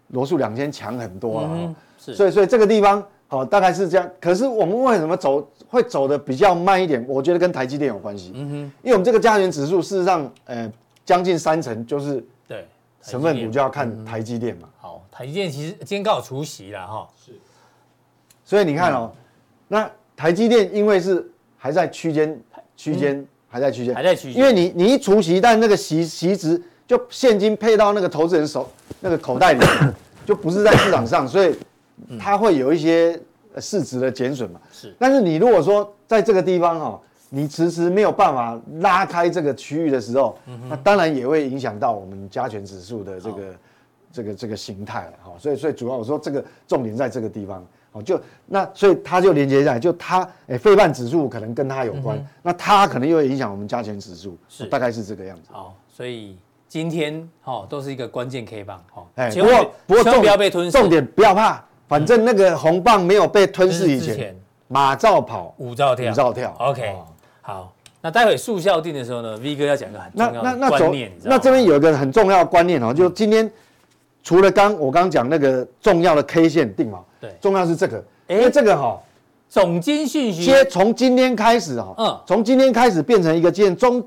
[0.08, 1.74] 罗素两千强很多了。
[1.96, 3.02] 是，所以所以这个地方。
[3.30, 4.10] 好，大概是这样。
[4.20, 7.02] 可是我们为什么走会走的比较慢一点？
[7.08, 8.32] 我觉得跟台积电有关系。
[8.34, 10.68] 嗯哼，因为我们这个加权指数事实上，呃，
[11.04, 12.66] 将近三成就是对
[13.00, 14.68] 成分股就要看台积电嘛。
[14.80, 17.08] 好，台积电其实今天刚好除夕了哈。
[17.24, 17.30] 是。
[18.44, 19.12] 所以你看哦，
[19.68, 21.24] 那台积电因为是
[21.56, 22.36] 还在区间，
[22.76, 24.42] 区间还在区间，还在区间。
[24.42, 29.64] 因为你你一除息，但那个息息值就现金配到那个投资人手那个口袋里，
[30.26, 31.54] 就不是在市场上，所以。
[32.18, 33.20] 它会有一些
[33.58, 34.60] 市值的减损嘛？
[34.72, 34.94] 是。
[34.98, 40.36] 但是你如果说在这个地方哈，你迟迟没有办法拉开这个区域的时候，
[40.68, 43.54] 那当然也会影响到我们加权指数的这个
[44.12, 45.32] 这个这个形态了哈。
[45.38, 55.50] 所以所以主要我说这个重点在这个地方，哦，就那所以它就连接在就它诶，费半指数可能跟它有关，那它可能又会影响我们加权指数，是大概是这个样子。
[55.52, 56.36] 好，所以
[56.66, 59.06] 今天哦都是一个关键 K 棒哦。
[59.14, 61.64] 哎，不过不过重点重点不要怕。
[61.90, 64.32] 反正那个红棒没有被吞噬以前，
[64.68, 66.54] 马照跑，舞照跳，舞照跳。
[66.60, 66.94] OK，
[67.42, 73.50] 好，那待会速效定的时候呢，V 哥要讲一个很重要的观念，那这边有一个很重要的观念哦，就今天
[74.22, 78.96] 除了刚我刚讲那个重要的 K 线定锚，对，重要是这个，因为这个哈，
[79.48, 84.00] 总经讯息，接从今天开始哈，嗯，从今天开始变成一个今中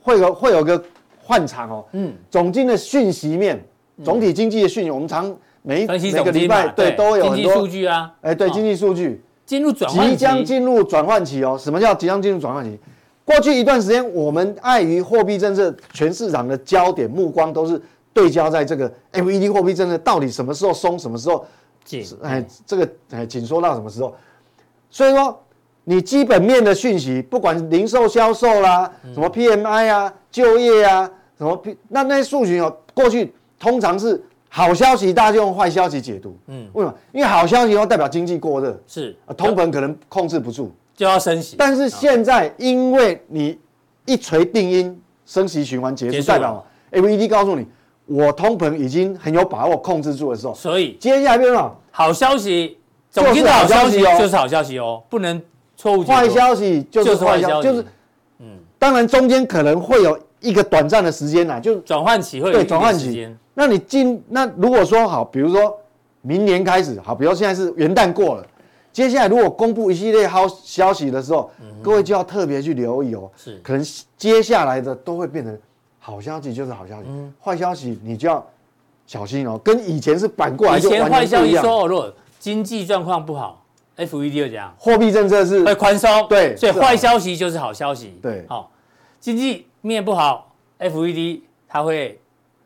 [0.00, 0.80] 会有会有个
[1.20, 3.60] 换场哦，嗯，总经的讯息面，
[4.04, 5.36] 总体经济的讯息，我们常。
[5.62, 11.54] 每每个礼拜对都有很多数据啊，哎，对经济数据进入转即将进入转换期哦。
[11.60, 12.78] 什么叫即将进入转换期？
[13.26, 17.78] 过去一段时间，我们碍于货币政策，全市场的焦点目光都是
[18.14, 21.44] 对焦在这个 FED 货币政策到底什么时候松，什么时候
[21.84, 22.02] 紧？
[22.22, 24.16] 哎，这个哎紧缩到什么时候？
[24.88, 25.38] 所以说，
[25.84, 34.20] 你基本面的讯息，不管零售销售啦，什么 PMI 啊，就业啊，什么 P，那那些数据哦，过去通常是。
[34.52, 36.36] 好消息，大家就用坏消息解读。
[36.48, 36.94] 嗯，为什么？
[37.12, 41.54] 因为好消息要代表经济过热，是啊，通膨可能控制不住，就要升息。
[41.56, 43.56] 但是现在，因为你
[44.06, 47.64] 一锤定音，升息循环结束，代表 m e d 告诉你，
[48.06, 52.76] 我通膨已经很有把握控制住的时候，所以接下来变成好消息，
[53.08, 55.40] 就是好消息哦，就是好消息哦，不能
[55.76, 56.10] 错误解读。
[56.12, 57.84] 坏消息就是坏消息，就是
[58.40, 63.36] 嗯，当然中间可能会有一个短暂的时间呐，就转换期会对转换期间。
[63.54, 65.76] 那你进那如果说好，比如说
[66.22, 68.46] 明年开始好，比如说现在是元旦过了，
[68.92, 73.30] 接下来如果公布一系列好消息的时候，嗯、各位就要特别去留意哦。
[73.36, 73.84] 是，可能
[74.16, 75.58] 接下来的都会变成
[75.98, 78.44] 好消息就是好消息，嗯、坏消息你就要
[79.06, 79.60] 小心哦。
[79.62, 81.24] 跟以前是反过来就完全不一样。
[81.24, 83.62] 以前坏消息说，如果经济状况不好
[83.98, 88.18] ，FED 就讲货币政策是会宽松，对，所以坏消息就是好消息。
[88.22, 88.70] 对，好，
[89.20, 92.18] 经济面不好，FED 它会。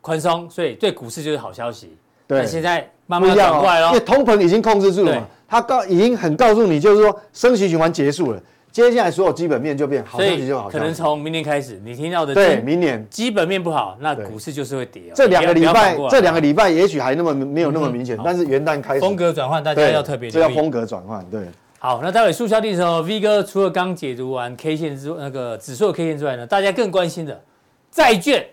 [0.05, 1.97] 宽松，所以对股市就是好消息。
[2.27, 5.25] 对，现在慢慢转过来了，因为通膨已经控制住了嘛。
[5.47, 8.39] 他告已经很告诉你，就是说升息循环结束了，
[8.71, 15.11] 接下来所有基本面就变好消息就好，可能从明年开始，你听到的对明年基本面不好，那股市就是会跌。
[15.15, 20.39] 这两个礼拜，这两个礼拜也许还那么没有那么明显，但是元旦开始风格转换，大家要特别注意。
[20.39, 21.47] 这叫风格转换，对。
[21.85, 27.39] 好，那待会速效定的时候，V 哥除了刚解读完 K 线之那个指数的 K 线之外呢，大家更关心的
[27.91, 28.43] 债券、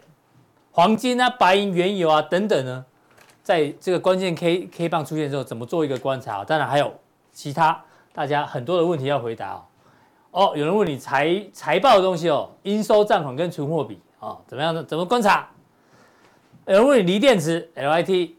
[0.71, 2.85] 黄金啊、白银、原油啊等等呢，
[3.43, 6.45] 在这个关键 K K 棒出现之后，怎么做一个观察？
[6.45, 6.93] 当然还有
[7.33, 9.63] 其他大家很多的问题要回答哦。
[10.33, 14.85] 哦，有人问你财财报的东西哦，应收账款跟存货比啊，怎么样呢？
[14.85, 15.49] 怎么观察？
[16.67, 18.33] 有人问你锂电池 LIT，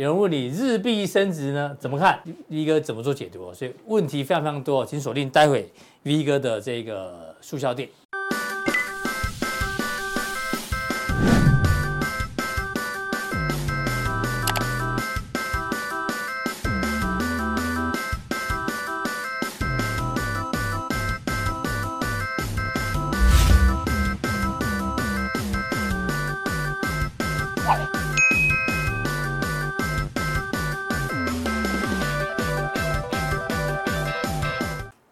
[0.00, 3.52] 有人问你日币升值呢，怎么看？V 哥怎么做解读？
[3.52, 5.70] 所以问题非常非常多，请锁定待会
[6.04, 7.86] V 哥的这个速销店。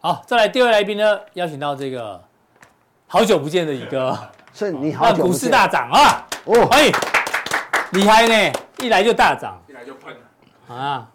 [0.09, 2.19] 好，再来第二位来宾呢，邀请到这个
[3.07, 4.19] 好久不见的一个，
[4.55, 6.27] 是你好久不见，股市大涨啊！
[6.47, 6.91] 哦，欢迎，
[7.93, 11.07] 厉害呢，一来就大涨，一来就喷了啊！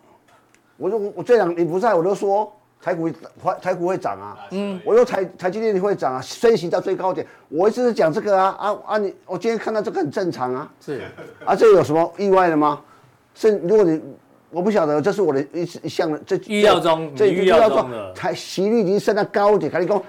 [0.77, 8.97] 我说我这两你不在我都说台股台台股会涨啊，嗯，我说台台积电会涨啊，升息到最高点，我一直是讲这个啊啊啊！
[8.99, 11.01] 你我今天看到这个很正常啊，是
[11.43, 12.79] 啊，这有什么意外的吗？
[13.33, 13.99] 是如果你。
[14.53, 19.99] 我不晓得，这是我的一一项的这预料中，这预料中的，台息率已经升到高点，赶紧讲，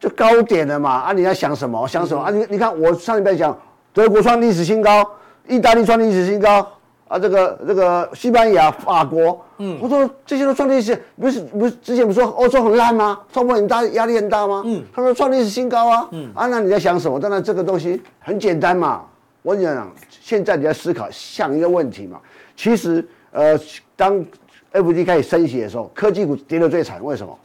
[0.00, 0.90] 就高点了嘛。
[0.90, 1.86] 啊，你在想什么？
[1.86, 2.22] 想什么？
[2.22, 3.54] 啊，你你看，我上礼拜讲
[3.92, 5.06] 德国创历史新高，
[5.46, 6.66] 意大利创历史新高，
[7.06, 13.20] 啊，这个这个西班牙、法国，嗯，我说这些都创历史，不是不是之前不是说欧洲很烂吗？
[13.30, 14.62] 通货很大，压力很大吗？
[14.64, 17.20] 嗯，他说创历史新高啊，嗯，啊，那你在想什么？
[17.20, 19.02] 当然这个东西很简单嘛。
[19.42, 22.18] 我跟你讲，现在你在思考想一个问题嘛，
[22.56, 23.06] 其实。
[23.36, 23.60] 呃，
[23.94, 24.24] 当
[24.72, 27.38] FED 开始升息的时候，科技股跌得最惨，为什么？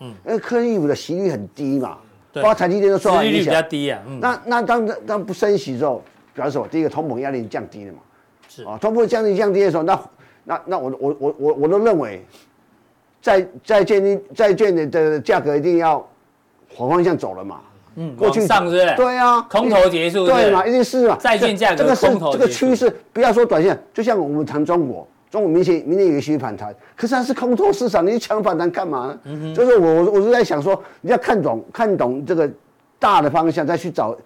[0.00, 1.98] 嗯，因为科技股的息率很低嘛，
[2.32, 3.32] 包括台积电都受到影响。
[3.32, 4.02] 息率比较低啊。
[4.08, 6.02] 嗯、那那当当不升息之后，
[6.34, 6.66] 表示什么？
[6.66, 8.00] 第一个通膨压力降低了嘛。
[8.48, 10.00] 是啊，通膨降低降低的时候，那
[10.42, 12.24] 那那我我我我我都认为
[13.22, 16.04] 债债券债券的的价格一定要
[16.76, 17.60] 往方向走了嘛。
[17.94, 18.94] 嗯，过去上是不是？
[18.96, 20.26] 对啊，空头结束。
[20.26, 21.16] 对嘛，一定是嘛。
[21.20, 25.06] 债券价格这个是这个趋势，不要说短线，就像我们谈中国。
[25.28, 29.18] 中国明显明年有些反弹，可是它是空头市场，你抢反弹干嘛呢？
[29.24, 32.48] 嗯、就是我我我是在想说，你要看懂看懂这个
[32.98, 34.16] 大的方向，再去找，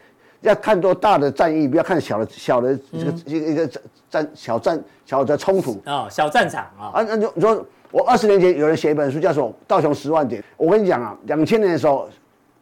[0.43, 3.71] 要看多大的战役，不要看小的小的这个一个一个
[4.11, 6.93] 战小战小的冲突啊、哦，小战场啊。
[6.95, 12.09] 啊，那就你说我二十年前有人写一本书叫做《道琼十万点》，我跟你讲啊，两千年的时候，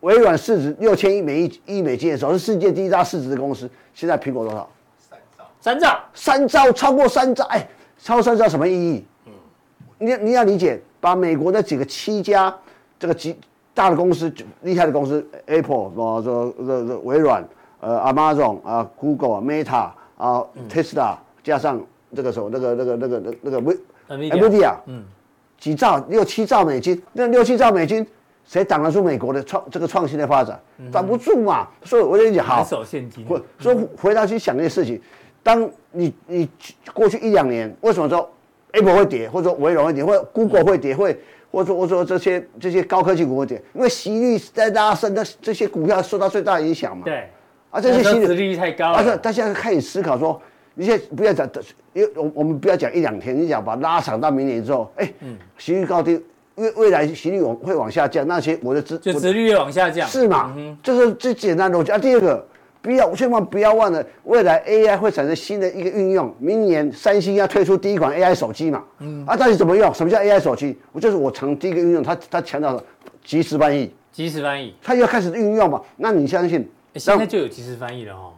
[0.01, 4.71] 微软市值六千亿美亿亿美金的时候，是世界第一大市值的公司，现在苹果多少？
[5.11, 7.67] 三兆，三兆，三兆，超过三兆，哎。
[7.99, 9.05] 超三兆什么意义？
[9.27, 9.33] 嗯，
[9.99, 12.55] 你你要理解，把美国的几个七家
[12.99, 13.37] 这个几
[13.75, 14.33] 大的公司，
[14.63, 17.47] 厉害的公司，Apple 啊，这这这微软，
[17.81, 21.81] 呃，Amazon 啊，Google、Meta 啊，Tesla，加上
[22.15, 23.77] 这个什么那个那个那个那那个微
[24.09, 25.05] NVIDIA，嗯，
[25.59, 28.07] 几兆六七兆美金，那六七兆美金，
[28.45, 30.59] 谁挡得住美国的创这个创新的发展？
[30.93, 31.69] 挡不住嘛。
[31.83, 32.65] 所以我跟你讲，好。
[33.59, 35.01] 所以回到去想这些事情。
[35.49, 36.47] 当你你
[36.93, 38.31] 过去一两年，为什么说
[38.73, 41.19] Apple 会跌，或者说微软会跌，或者 Google 会跌，会
[41.51, 43.63] 或者说或者说这些这些高科技股会跌？
[43.73, 47.05] 因为息率在拉升，那这些股票受到最大影响嘛。
[47.07, 47.27] 对。
[47.71, 48.99] 啊，这些息率太高了。
[48.99, 50.39] 而且他现在开始思考说，
[50.75, 51.49] 你现在不要讲，
[51.95, 56.23] 因为我我们不要讲一两天，你讲把它拉长到明年之后，哎，嗯，息率高低，
[56.57, 60.53] 未未来息率往会往下降，那些我的资就殖利率往下降，是嘛？
[60.59, 61.91] 嗯哼，这是最简单的逻辑。
[61.91, 62.47] 啊，第二个。
[62.89, 66.35] 不要，千万不要忘了，未来 AI 会产生新的一个运用。
[66.39, 68.83] 明年三星要推出第一款 AI 手机嘛？
[69.01, 69.93] 嗯，啊，到底怎么用？
[69.93, 70.75] 什么叫 AI 手机？
[70.93, 72.83] 我就是我常第一个运用，它它强调
[73.23, 75.83] 即时翻译，即时翻译，它要开始运用嘛？
[75.99, 76.67] 那你相信？
[76.95, 78.33] 现在就有即时翻译了哦，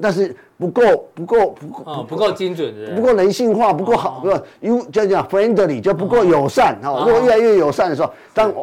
[0.00, 0.82] 但是不够，
[1.12, 7.04] 不够，不够，不够精准的，不够人性化，不够好，不够，因为就讲 friendly 就不够友善哈。
[7.04, 8.54] 如果越来越友善的时候，当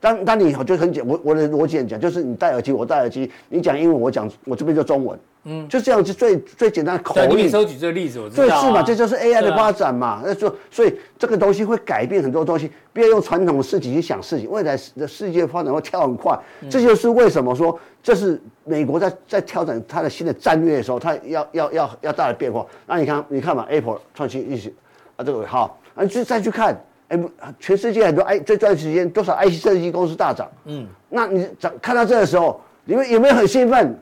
[0.00, 7.36] 当当你就很简，我我的逻辑很简，就是你戴耳机，我戴耳机，你讲英文，我讲我这边就中文，嗯，就这样子最最简单的口令。
[7.36, 8.46] 你收举这个例子，我知道、啊。
[8.46, 8.82] 对，是嘛？
[8.82, 10.22] 这就是 AI 的发展嘛。
[10.24, 14.48] 那就、啊，所以这个东西会改变很多东西，不要用传统的事情去想事情。
[14.48, 22.64] 未来的世界发展会跳很快，嗯、这就是为什么说这是美国在在调整它的新的战略的时候，它要要要要大的变化。
[22.86, 24.72] 那你看，你看嘛，Apple 创新一些
[25.16, 26.80] 啊，这个好，啊，就再去看。
[27.08, 27.18] 哎，
[27.58, 33.98] 全世界很多 I 这段时间多少 IC 设计公司大涨，嗯，那你涨看到这个时候，你们有没有很兴奋？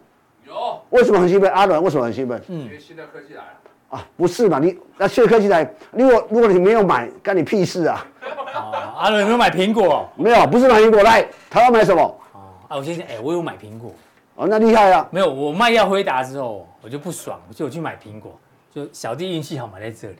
[0.46, 0.80] 有。
[0.90, 1.50] 为什么很兴奋？
[1.52, 2.40] 阿伦为什么很兴奋？
[2.48, 3.50] 嗯，因为新的科技来了。
[3.90, 4.58] 啊，不是嘛？
[4.58, 8.04] 你那新的科技来，如果如果你没有买，干你屁事啊？
[8.52, 10.08] 啊，阿伦有没有买苹果？
[10.16, 12.02] 没有，不是买苹果，来台湾买什么？
[12.32, 13.94] 哦，啊，我先讲，哎，我有买苹果。
[14.34, 15.08] 哦，那厉害啊！
[15.12, 18.38] 没有，我卖掉辉达之后，我就不爽，我就去买苹果，
[18.74, 20.16] 就小弟运气好买在这里。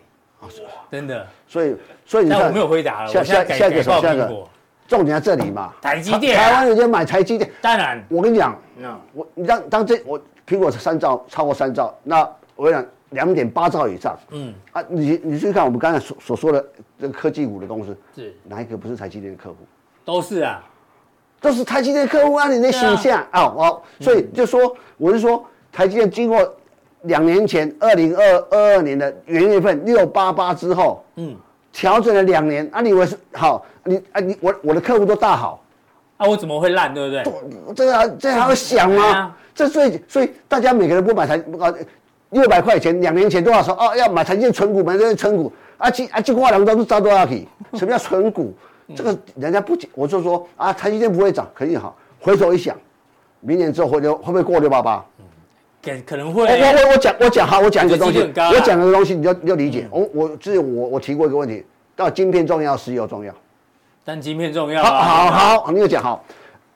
[0.90, 1.26] 真的。
[1.46, 4.46] 所以，所以你看，我没有回答了，下下下一个下一个，
[4.86, 5.72] 重点在这里嘛。
[5.80, 8.04] 台积电，台湾人家买台积电，当然。
[8.08, 8.58] 我跟你讲，
[9.12, 12.20] 我你当当这我苹果是三兆，超过三兆，那
[12.54, 14.18] 我跟你讲两点八兆以上。
[14.30, 16.64] 嗯啊，你你去看我们刚才所所说的
[17.00, 19.56] 这个科技股的公司，是哪一个不是台积电的客户？
[20.04, 20.64] 都是啊。
[21.38, 26.56] 都是台积电客户啊，你那形象啊，哦，所以就说，我是说，台积电经过
[27.06, 31.34] 两年前二零二二年的元月份六八八之后，嗯，
[31.72, 33.64] 调整了两年啊，你以为是好？
[33.84, 35.60] 你啊，你我我的客户都大好，
[36.16, 37.74] 啊，我怎么会烂，对不对？
[37.74, 39.34] 这个这还要想吗？
[39.54, 41.72] 这所以所以大家每个人不买台啊，
[42.30, 47.46] 六百块钱两年前多少说哦要买台积电存股，买这些存股，啊，这啊这挂两个都是招多少去？
[47.74, 48.52] 什么叫存股？
[48.94, 51.96] 这个人家不讲，我就说啊，台积电不会涨，肯定好。
[52.20, 52.76] 回头一想，
[53.40, 55.04] 明年之后会六会不会过六八八？
[55.86, 56.42] 可可能会。
[56.42, 59.86] 我我我讲我讲好，我讲一个东西，我讲一个东西，你就你就理解。
[59.90, 61.64] 我我之前我我提过一个问题，
[61.94, 63.32] 到晶片重要，石油重要。
[64.04, 64.82] 但晶片重要。
[64.82, 66.24] 好好好，你又讲好。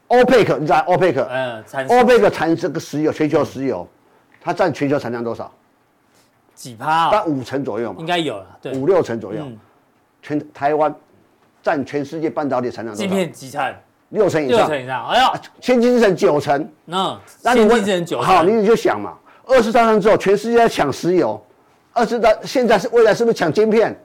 [0.08, 1.24] OPEC，你知道 OPEC？
[1.28, 3.86] 嗯，OPEC 产这个石油，全球石油，
[4.40, 5.52] 它占全球产量多少？
[6.54, 7.11] 几趴？
[7.11, 8.00] 大概五成左右嘛。
[8.00, 9.44] 应该有了，对，五六成左右。
[10.22, 10.94] 全台湾。
[11.62, 13.62] 占全世界半导体产量，晶片几成？
[14.11, 14.58] 六成以上。
[14.58, 16.68] 六成以上，哎呀，先进制程九成。
[16.84, 17.18] 那
[17.52, 18.26] 先进制程九成。
[18.26, 19.14] 好，你就想嘛，
[19.46, 21.40] 二十大战之后，全世界在抢石油，
[21.92, 23.98] 二十大现在是未来是不是抢晶片？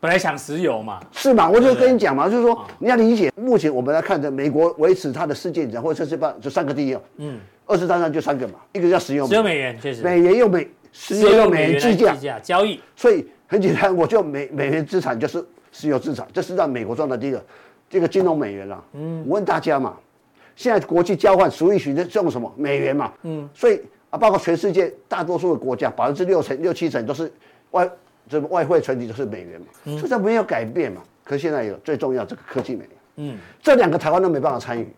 [0.00, 0.98] 本来抢石油嘛。
[1.12, 1.48] 是嘛？
[1.48, 6.98] 我就跟你讲嘛，就是说你要理解，目前我们来看着美国维持它的世界或者世界半就三个第一。
[7.18, 7.38] 嗯。
[7.66, 9.26] 二十大战就三个嘛，一个叫石油。
[9.26, 10.02] 石油美元确实。
[10.02, 12.80] 美元用美，石油用美元计价交易。
[12.96, 15.44] 所以很简单，我就美美元资产就是。
[15.74, 17.42] 石油资产，这是让美国赚的第一个，
[17.92, 18.82] 这个金融美元了。
[18.94, 19.94] 嗯，我问大家嘛，
[20.56, 23.12] 现在国际交换属于选择用什么美元嘛？
[23.24, 23.78] 嗯，所以
[24.08, 27.30] 啊，包括全世界大多数的国家，百分之六成、六七成都是
[27.72, 27.86] 外
[28.30, 31.02] 这个外汇存底都是美元嘛，嗯、所以这没有改变嘛。
[31.22, 34.88] 可是现在有最重要这个科技美元，嗯，这两个台湾都没办法参与，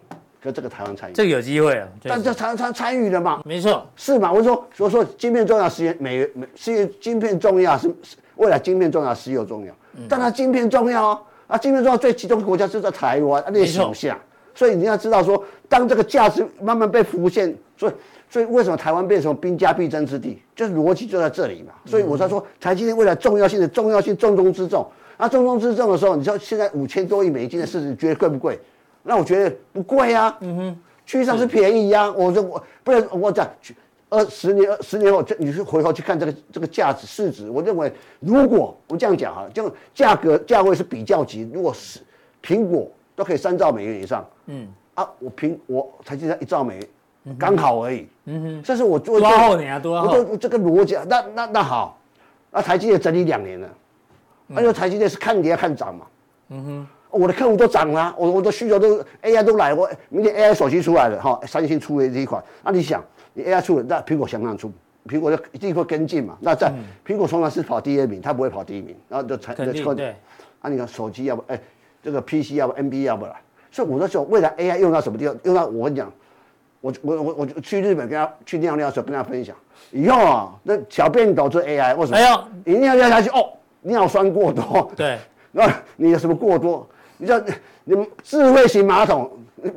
[0.40, 1.88] 可是这个台湾参与，这个有机会啊。
[2.04, 3.42] 但这参参参与了嘛？
[3.44, 4.32] 没错，是嘛？
[4.32, 7.92] 我说，所以说晶片重要，石油美元美，石油晶片重要是
[8.36, 9.74] 未来晶片重要，石油重要。
[10.08, 14.18] 但它晶片重要啊，啊，晶片重要最集中的国家就在台湾，啊，那想下，
[14.54, 17.92] 所以你要知道说，当这个价值慢慢被浮现，所以，
[18.30, 21.74] 所以为什么台湾变成兵家必争之地，就是逻辑就在这里嘛。
[21.84, 24.86] 所以我才说，台积电未来重要性的重要性重中之重。
[25.18, 28.58] 那重中之重的时候，你知道现在五千多亿美金的市值，你觉得贵不贵？
[29.02, 32.10] 那我觉得不贵啊，嗯哼，区域上是便宜呀。
[32.10, 33.48] 我说我不然我讲。
[34.14, 41.98] 二十年，二十年后，这你是回头去看这个这个价值市值，我认为，如果我这样讲哈，就价格价位是比较级，如果是
[42.42, 46.76] 苹果都可以三兆美元以上，嗯啊，我苹我才记得一兆美
[47.24, 49.78] 元，刚好而已，嗯哼，这是我做多后年啊？
[49.80, 50.22] 多后？
[50.30, 51.98] 我这个逻辑，那那那好，
[52.52, 53.68] 那台积电整理两年了，
[54.46, 56.06] 那就台积电是看跌看涨嘛，
[56.50, 63.02] 嗯哼，我的客户都涨了，我我的需求都 AI 都来，我明天 AI 手机出来了哈，三星出的这一款，那你想？
[63.34, 64.72] 你 AI 出了，那苹果想不想出？
[65.06, 66.34] 苹果就一定会跟进嘛。
[66.40, 66.72] 那在
[67.06, 69.94] 苹果通常是跑第二名，它不会跑第一名，然后就才就错。
[69.94, 70.16] 对。
[70.60, 71.60] 啊，你看手机要不哎，
[72.02, 73.38] 这个 PC 要不 NB 要不啦？
[73.70, 75.36] 所以我在说，未来 AI 用到什么地方？
[75.42, 76.10] 用到我跟你讲，
[76.80, 79.54] 我我我我去日本跟他去尿尿的时候跟他分享，
[79.90, 82.16] 以后啊，那小便导致 AI，为什么？
[82.16, 84.90] 哎呦，你尿尿下去哦，尿酸过多。
[84.96, 85.18] 对。
[85.52, 86.88] 那你有什么过多？
[87.18, 87.44] 你知道
[87.84, 89.30] 你们智慧型马桶。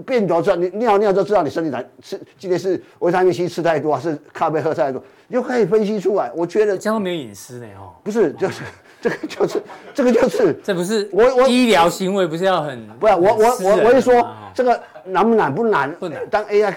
[0.06, 6.32] 便斗知道你尿尿就知道你身体难吃，今天是维他命 C 吃太多还是咖啡喝太多，你就可以分析出来。
[6.36, 8.64] 我觉得这样没有隐私呢哦，不是，就是
[9.00, 9.62] 这个就是
[9.94, 15.54] 这个就是 这不是我我医疗行为不是要很不是我我我我是说这个难不难？
[15.54, 15.92] 不难。
[15.94, 16.74] 不难，当 AI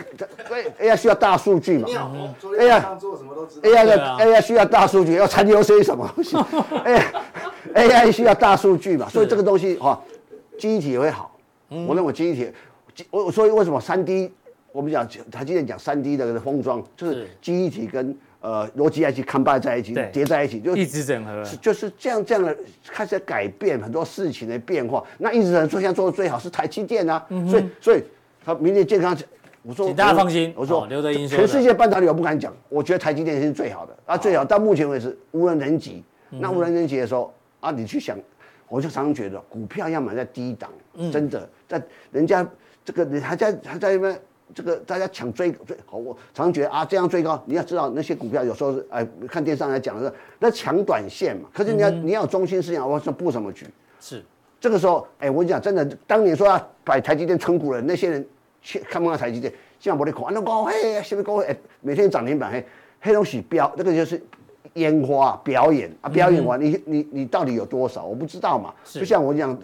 [0.81, 2.83] AI 需要大数据嘛，AI
[3.63, 6.09] AI 的 AI 需要大数据要残留些什么？
[6.15, 7.03] 东西，AI
[7.75, 9.99] AI 需要大数据嘛，所以这个东西哈，
[10.59, 11.35] 记忆体也会好，
[11.89, 12.53] 我认为记忆体。
[13.11, 14.30] 我所以为什么三 D
[14.72, 25.03] 我们讲台积电讲三 D 的封装，就是记忆体跟呃逻辑 IC combine 在一起叠在一起，就一直整合，就是这样这样的开始改变很多事情的变化。
[25.18, 28.03] 那一直人说现在做的最好是台积电啊，所以所以
[28.44, 29.16] 他明年健康，
[29.62, 30.86] 我说大家放心，我说
[31.28, 36.03] 全世界半导体我不敢讲，我觉得台积电是最好的啊，最好到目前为止无人能及。
[36.30, 38.16] 那无人能及的时候啊，你去想。
[38.68, 40.70] 我就常常觉得股票要买在低档，
[41.11, 41.82] 真的在
[42.12, 42.48] 人家
[42.91, 44.20] 这个你还在还在那边
[44.53, 53.64] 这个大家抢追追好，我常常觉得啊这样追高，你要知道那些股票有时候是哎看电视上来讲的是那抢短线嘛，可是你要你要有中心思想，我说布什么局？
[54.01, 54.24] 是
[54.61, 58.26] 这个时候哎，我跟你讲真的，当年说要摆台积电存股人那些人
[58.61, 62.66] 去，看不到台积电，现在没得看，那高嘿，什么高哎，每天涨停板嘿，
[63.01, 64.20] 黑东西飙，那个就是。
[64.74, 68.05] 烟花表演啊，表演完你你你到底有多少？
[68.05, 68.72] 我不知道嘛。
[68.84, 69.59] 就像我讲，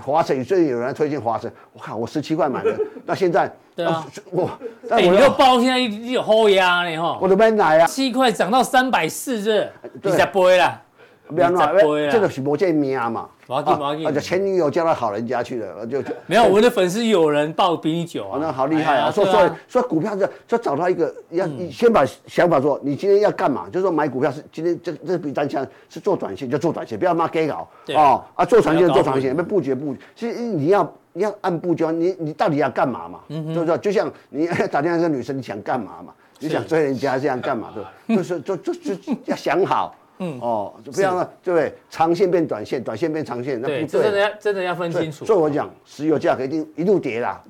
[0.00, 2.74] 华晨最近有人推荐华晨，我靠，我十七块买的，
[3.04, 4.50] 那现在对啊，我
[4.88, 9.70] 哎，你又包现在一有后压呢哈，我都没买啊，七块涨到三百四这，
[10.02, 10.80] 你才不会啦。
[11.34, 11.66] 不要闹，
[12.10, 13.28] 这个是没见面嘛。
[13.48, 19.10] 毛巾毛巾，而且前女友叫到好人家去了，就没有我们的粉丝有人报比你久啊，那好厉害啊！
[19.10, 23.66] 说说说股票，就就找到一个要先把想法说，你今天要干嘛？
[23.70, 28.44] 就是说买股票是今天这这笔单枪是做短线就做短线，不要妈给搞哦啊！
[28.44, 30.00] 做长线做长线，不布局布局。
[30.14, 33.20] 其实你要你要按部就班，你你到底要干嘛嘛？
[33.28, 36.14] 就是说，就像你 打电话跟女生，你想干嘛嘛？
[36.38, 37.72] 你想追人家这样干嘛？
[38.06, 38.94] 对，就是就就就
[39.26, 39.94] 要想好。
[40.18, 41.72] 嗯哦，就不要了，对不对？
[41.90, 43.86] 长线变短线，短线变长线，那不对。
[43.86, 45.24] 真的要真的要分清楚。
[45.24, 47.42] 所以我讲，石油价格一定一路跌啦，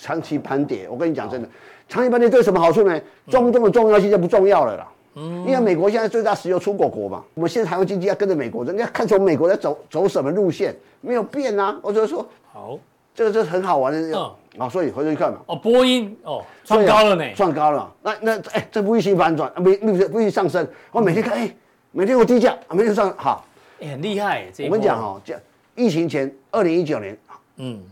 [0.00, 0.88] 长期盘跌。
[0.88, 1.48] 我跟你讲真的，
[1.88, 3.00] 长期盘跌对什么好处呢？
[3.28, 4.88] 中东的重要性就不重要了啦。
[5.14, 11.78] 嗯，因为美国现在最大石油出口国嘛，我们现在台湾经济要跟着美国，人家看从美国在走走什么路线，没有变啊。
[11.82, 12.78] 我就说，好，
[13.14, 13.98] 这个是很好玩的。
[14.16, 15.40] 嗯，啊，所以回头去看嘛。
[15.46, 17.92] 哦，波音哦，创高了呢，创高了。
[18.02, 20.66] 那那哎，这不一新反转啊，不不不一上升。
[20.92, 21.54] 我每天看，哎。
[21.94, 23.44] 每天有低价，每天上好，
[23.78, 24.46] 很厉害。
[24.64, 25.38] 我跟你讲哦，这
[25.76, 27.16] 疫情前二零一九年，
[27.56, 27.82] 嗯，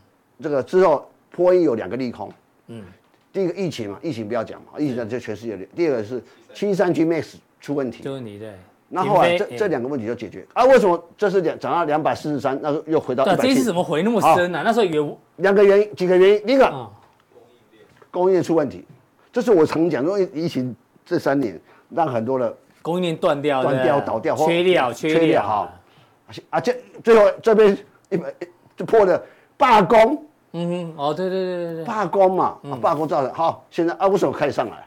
[0.42, 2.32] 这个之后波音有两个利空，
[2.68, 2.82] 嗯，
[3.30, 5.66] 第一个疫情嘛，疫情不要讲嘛，疫情在全世界的。
[5.76, 6.22] 第二个是
[6.54, 8.54] 七三七 MAX 出问题，出问题对。
[8.88, 10.64] 那后来这这两个问题就解决啊？
[10.64, 13.48] 为什么这是两涨到两百四十三，那又回到一百七？
[13.48, 14.62] 这次怎么回那么深呢？
[14.64, 16.46] 那时候有两个原因，几个原因。
[16.46, 16.90] 第一个，
[18.10, 18.82] 供应链出问题，
[19.30, 20.74] 这是我常讲，因为疫情
[21.04, 22.56] 这三年让很多的。
[22.82, 25.42] 供应链断掉，断掉倒掉，缺料缺料。
[25.42, 25.72] 哈，
[26.50, 26.74] 啊这
[27.04, 27.76] 最后这边
[28.08, 28.32] 一百
[28.76, 29.22] 就破了
[29.56, 34.86] 罢工，嗯哼，哦对对对对对，罢工嘛，罢工造成好，现在啊为什么开始上来？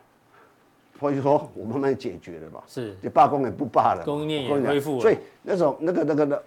[0.99, 6.39] 所以说我慢慢解决了吧，是，就罢工也不罢了，供应链也恢复了，所以那种那个那个那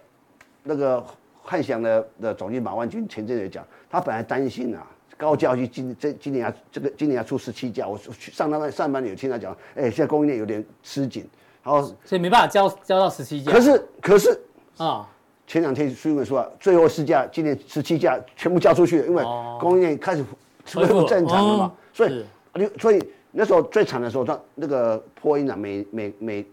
[0.62, 1.04] 那个
[1.42, 4.86] 汉翔的的总经理马万军前阵也讲，他本来担心啊。
[5.16, 11.26] 高教去今这今年要这个今年要出十七架，我去上他们上班有听他讲，哎，现在供应链有点吃紧，
[11.62, 13.50] 然后所以没办法交交到十七架。
[13.50, 14.38] 可是可是
[14.76, 15.08] 啊，
[15.46, 19.24] 前两天苏云说啊，最后四架今年十七架全部交出去了，因为
[19.58, 20.22] 供应链开始
[20.74, 21.72] 恢复正常了嘛。
[21.94, 23.02] 所以你所以
[23.32, 26.46] 那时候最惨的时候，他那个波音啊，每每每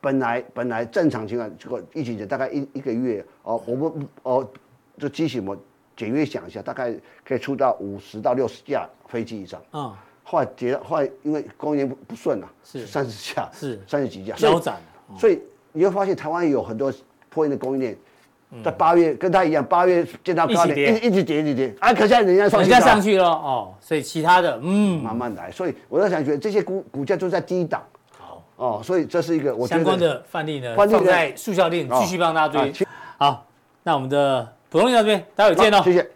[0.00, 4.48] 本来本来正常情况，这个疫情大概一一个月哦，我们哦
[4.96, 5.54] 就机型我。
[5.96, 6.94] 简约想一下，大概
[7.24, 9.58] 可以出到五十到六十架飞机以上。
[9.72, 9.90] 嗯，
[10.22, 15.18] 后来结，后来因为供应不不顺了，是三十架，是三十几架，腰斩了。
[15.18, 15.40] 所以
[15.72, 16.92] 你会发现台湾有很多
[17.30, 17.96] 破音的供应链，
[18.62, 21.74] 在八月跟他一样，八月见到高点，一一直跌，一直跌。
[21.80, 25.50] 啊，可现在人家人家上去了哦，所以其他的嗯慢慢来。
[25.50, 27.82] 所以我在想，觉得这些股股价都在低档。
[28.18, 32.86] 好哦，所以这是一个我相关的范例呢，放在速效錠继续帮大家追。
[33.16, 33.46] 好，
[33.82, 34.55] 那我们的。
[34.76, 35.80] 普通到这边，待会见哦。
[35.82, 36.06] 谢谢。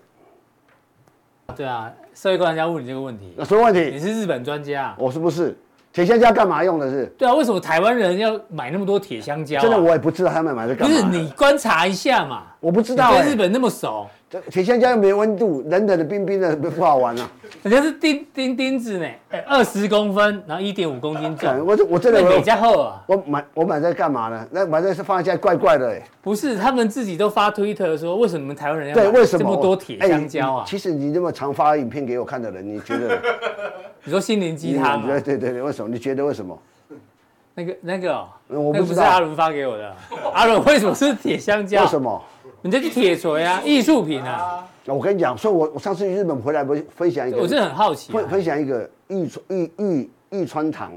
[1.56, 3.32] 对啊，社会观察家问你这个问题。
[3.38, 3.90] 有什么问题？
[3.90, 5.56] 你是日本专家，我是不是？
[5.94, 7.06] 铁香蕉干嘛用的是？
[7.16, 9.62] 对啊，为什么台湾人要买那么多铁香蕉？
[9.62, 10.94] 真的我也不知道他们买这干嘛。
[10.94, 12.42] 不是你观察一下嘛？
[12.60, 13.12] 我不知道。
[13.12, 14.06] 对日本那么熟。
[14.48, 17.28] 铁香蕉又没温度，冷冷的、冰冰的，不好玩啊。
[17.64, 21.48] 人家是钉钉钉子呢，哎，二十公分，然后一点五公斤重。
[21.66, 23.02] 我我真的比较厚啊。
[23.06, 24.46] 我买我买在干嘛呢？
[24.52, 26.00] 那买在是放在家怪怪的哎。
[26.22, 30.64] 不是，他们自己都发推特说，为什么你们台湾人要买这么多铁香蕉啊？
[30.64, 33.20] 其实你这么常发影片给我看的人，你觉得？
[34.04, 35.04] 你说心灵鸡汤？
[35.06, 35.90] 对对对对，为什么？
[35.92, 36.56] 你觉得为什么？
[37.52, 39.02] 那个那个，我不知道。
[39.02, 39.92] 阿伦发给我的。
[40.32, 41.82] 阿伦为什么是铁香蕉？
[41.82, 42.22] 为什么？
[42.62, 44.66] 你这是铁锤啊， 艺术品啊！
[44.86, 50.92] 我跟你讲，所以我我上次去日本回来，不分享一个，我是很好奇，分分享一个玉玉玉玉川堂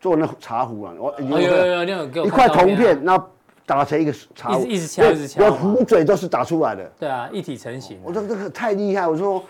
[0.00, 3.24] 做那茶壶啊，我有有有有给我一块铜片，然后
[3.64, 6.84] 打成一个茶壶，一直敲一直敲，壶嘴都是打出来的。
[6.98, 7.98] 对啊，一体成型。
[8.04, 9.42] 我说这个太厉害，我说，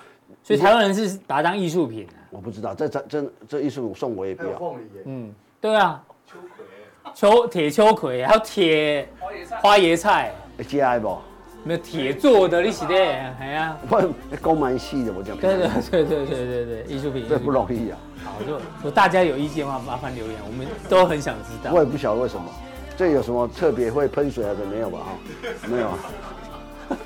[0.43, 2.07] 所以台湾人是把它当艺术品。
[2.31, 4.75] 我不知道，这这这这艺术品送我也不要。
[5.05, 9.09] 嗯，对啊，秋葵，秋铁秋葵，还有铁
[9.61, 10.33] 花椰菜，
[10.69, 11.19] 接爱不？
[11.63, 15.37] 没有铁做的，你是的，哎呀，我工蛮细的，我讲。
[15.37, 17.99] 对对对对对对对，艺术品，这不容易啊。
[18.25, 21.73] 好，就如果大家有意见的话，麻烦留言，我们都很想知道。
[21.73, 22.45] 我也不晓得为什么，
[22.97, 24.55] 这有什么特别会喷水啊？
[24.55, 24.99] 的没有吧？
[25.01, 25.39] 哈，
[25.69, 25.99] 没有啊。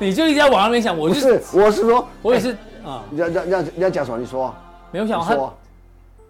[0.00, 4.18] 你就一直在往那边想，我就是我是说，我也是啊，你要要要你要讲什么？
[4.18, 4.54] 你说，
[4.90, 5.56] 没有想说，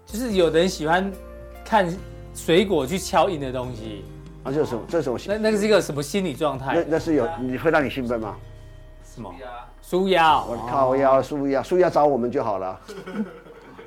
[0.06, 1.10] 就是有的人喜欢
[1.64, 1.88] 看
[2.34, 4.04] 水果去敲硬的东西，
[4.48, 4.82] 啊，这是什么？
[4.88, 5.18] 这是什么？
[5.26, 6.74] 那那个是一个什么心理状态？
[6.74, 8.34] 那那是有你会让你兴奋吗？
[9.04, 9.30] 什么？
[9.40, 9.46] 呀，
[9.82, 12.80] 舒压我哦靠腰，舒压，舒压找我们就好了。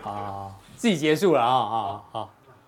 [0.04, 2.30] 啊，自己结束了啊啊好。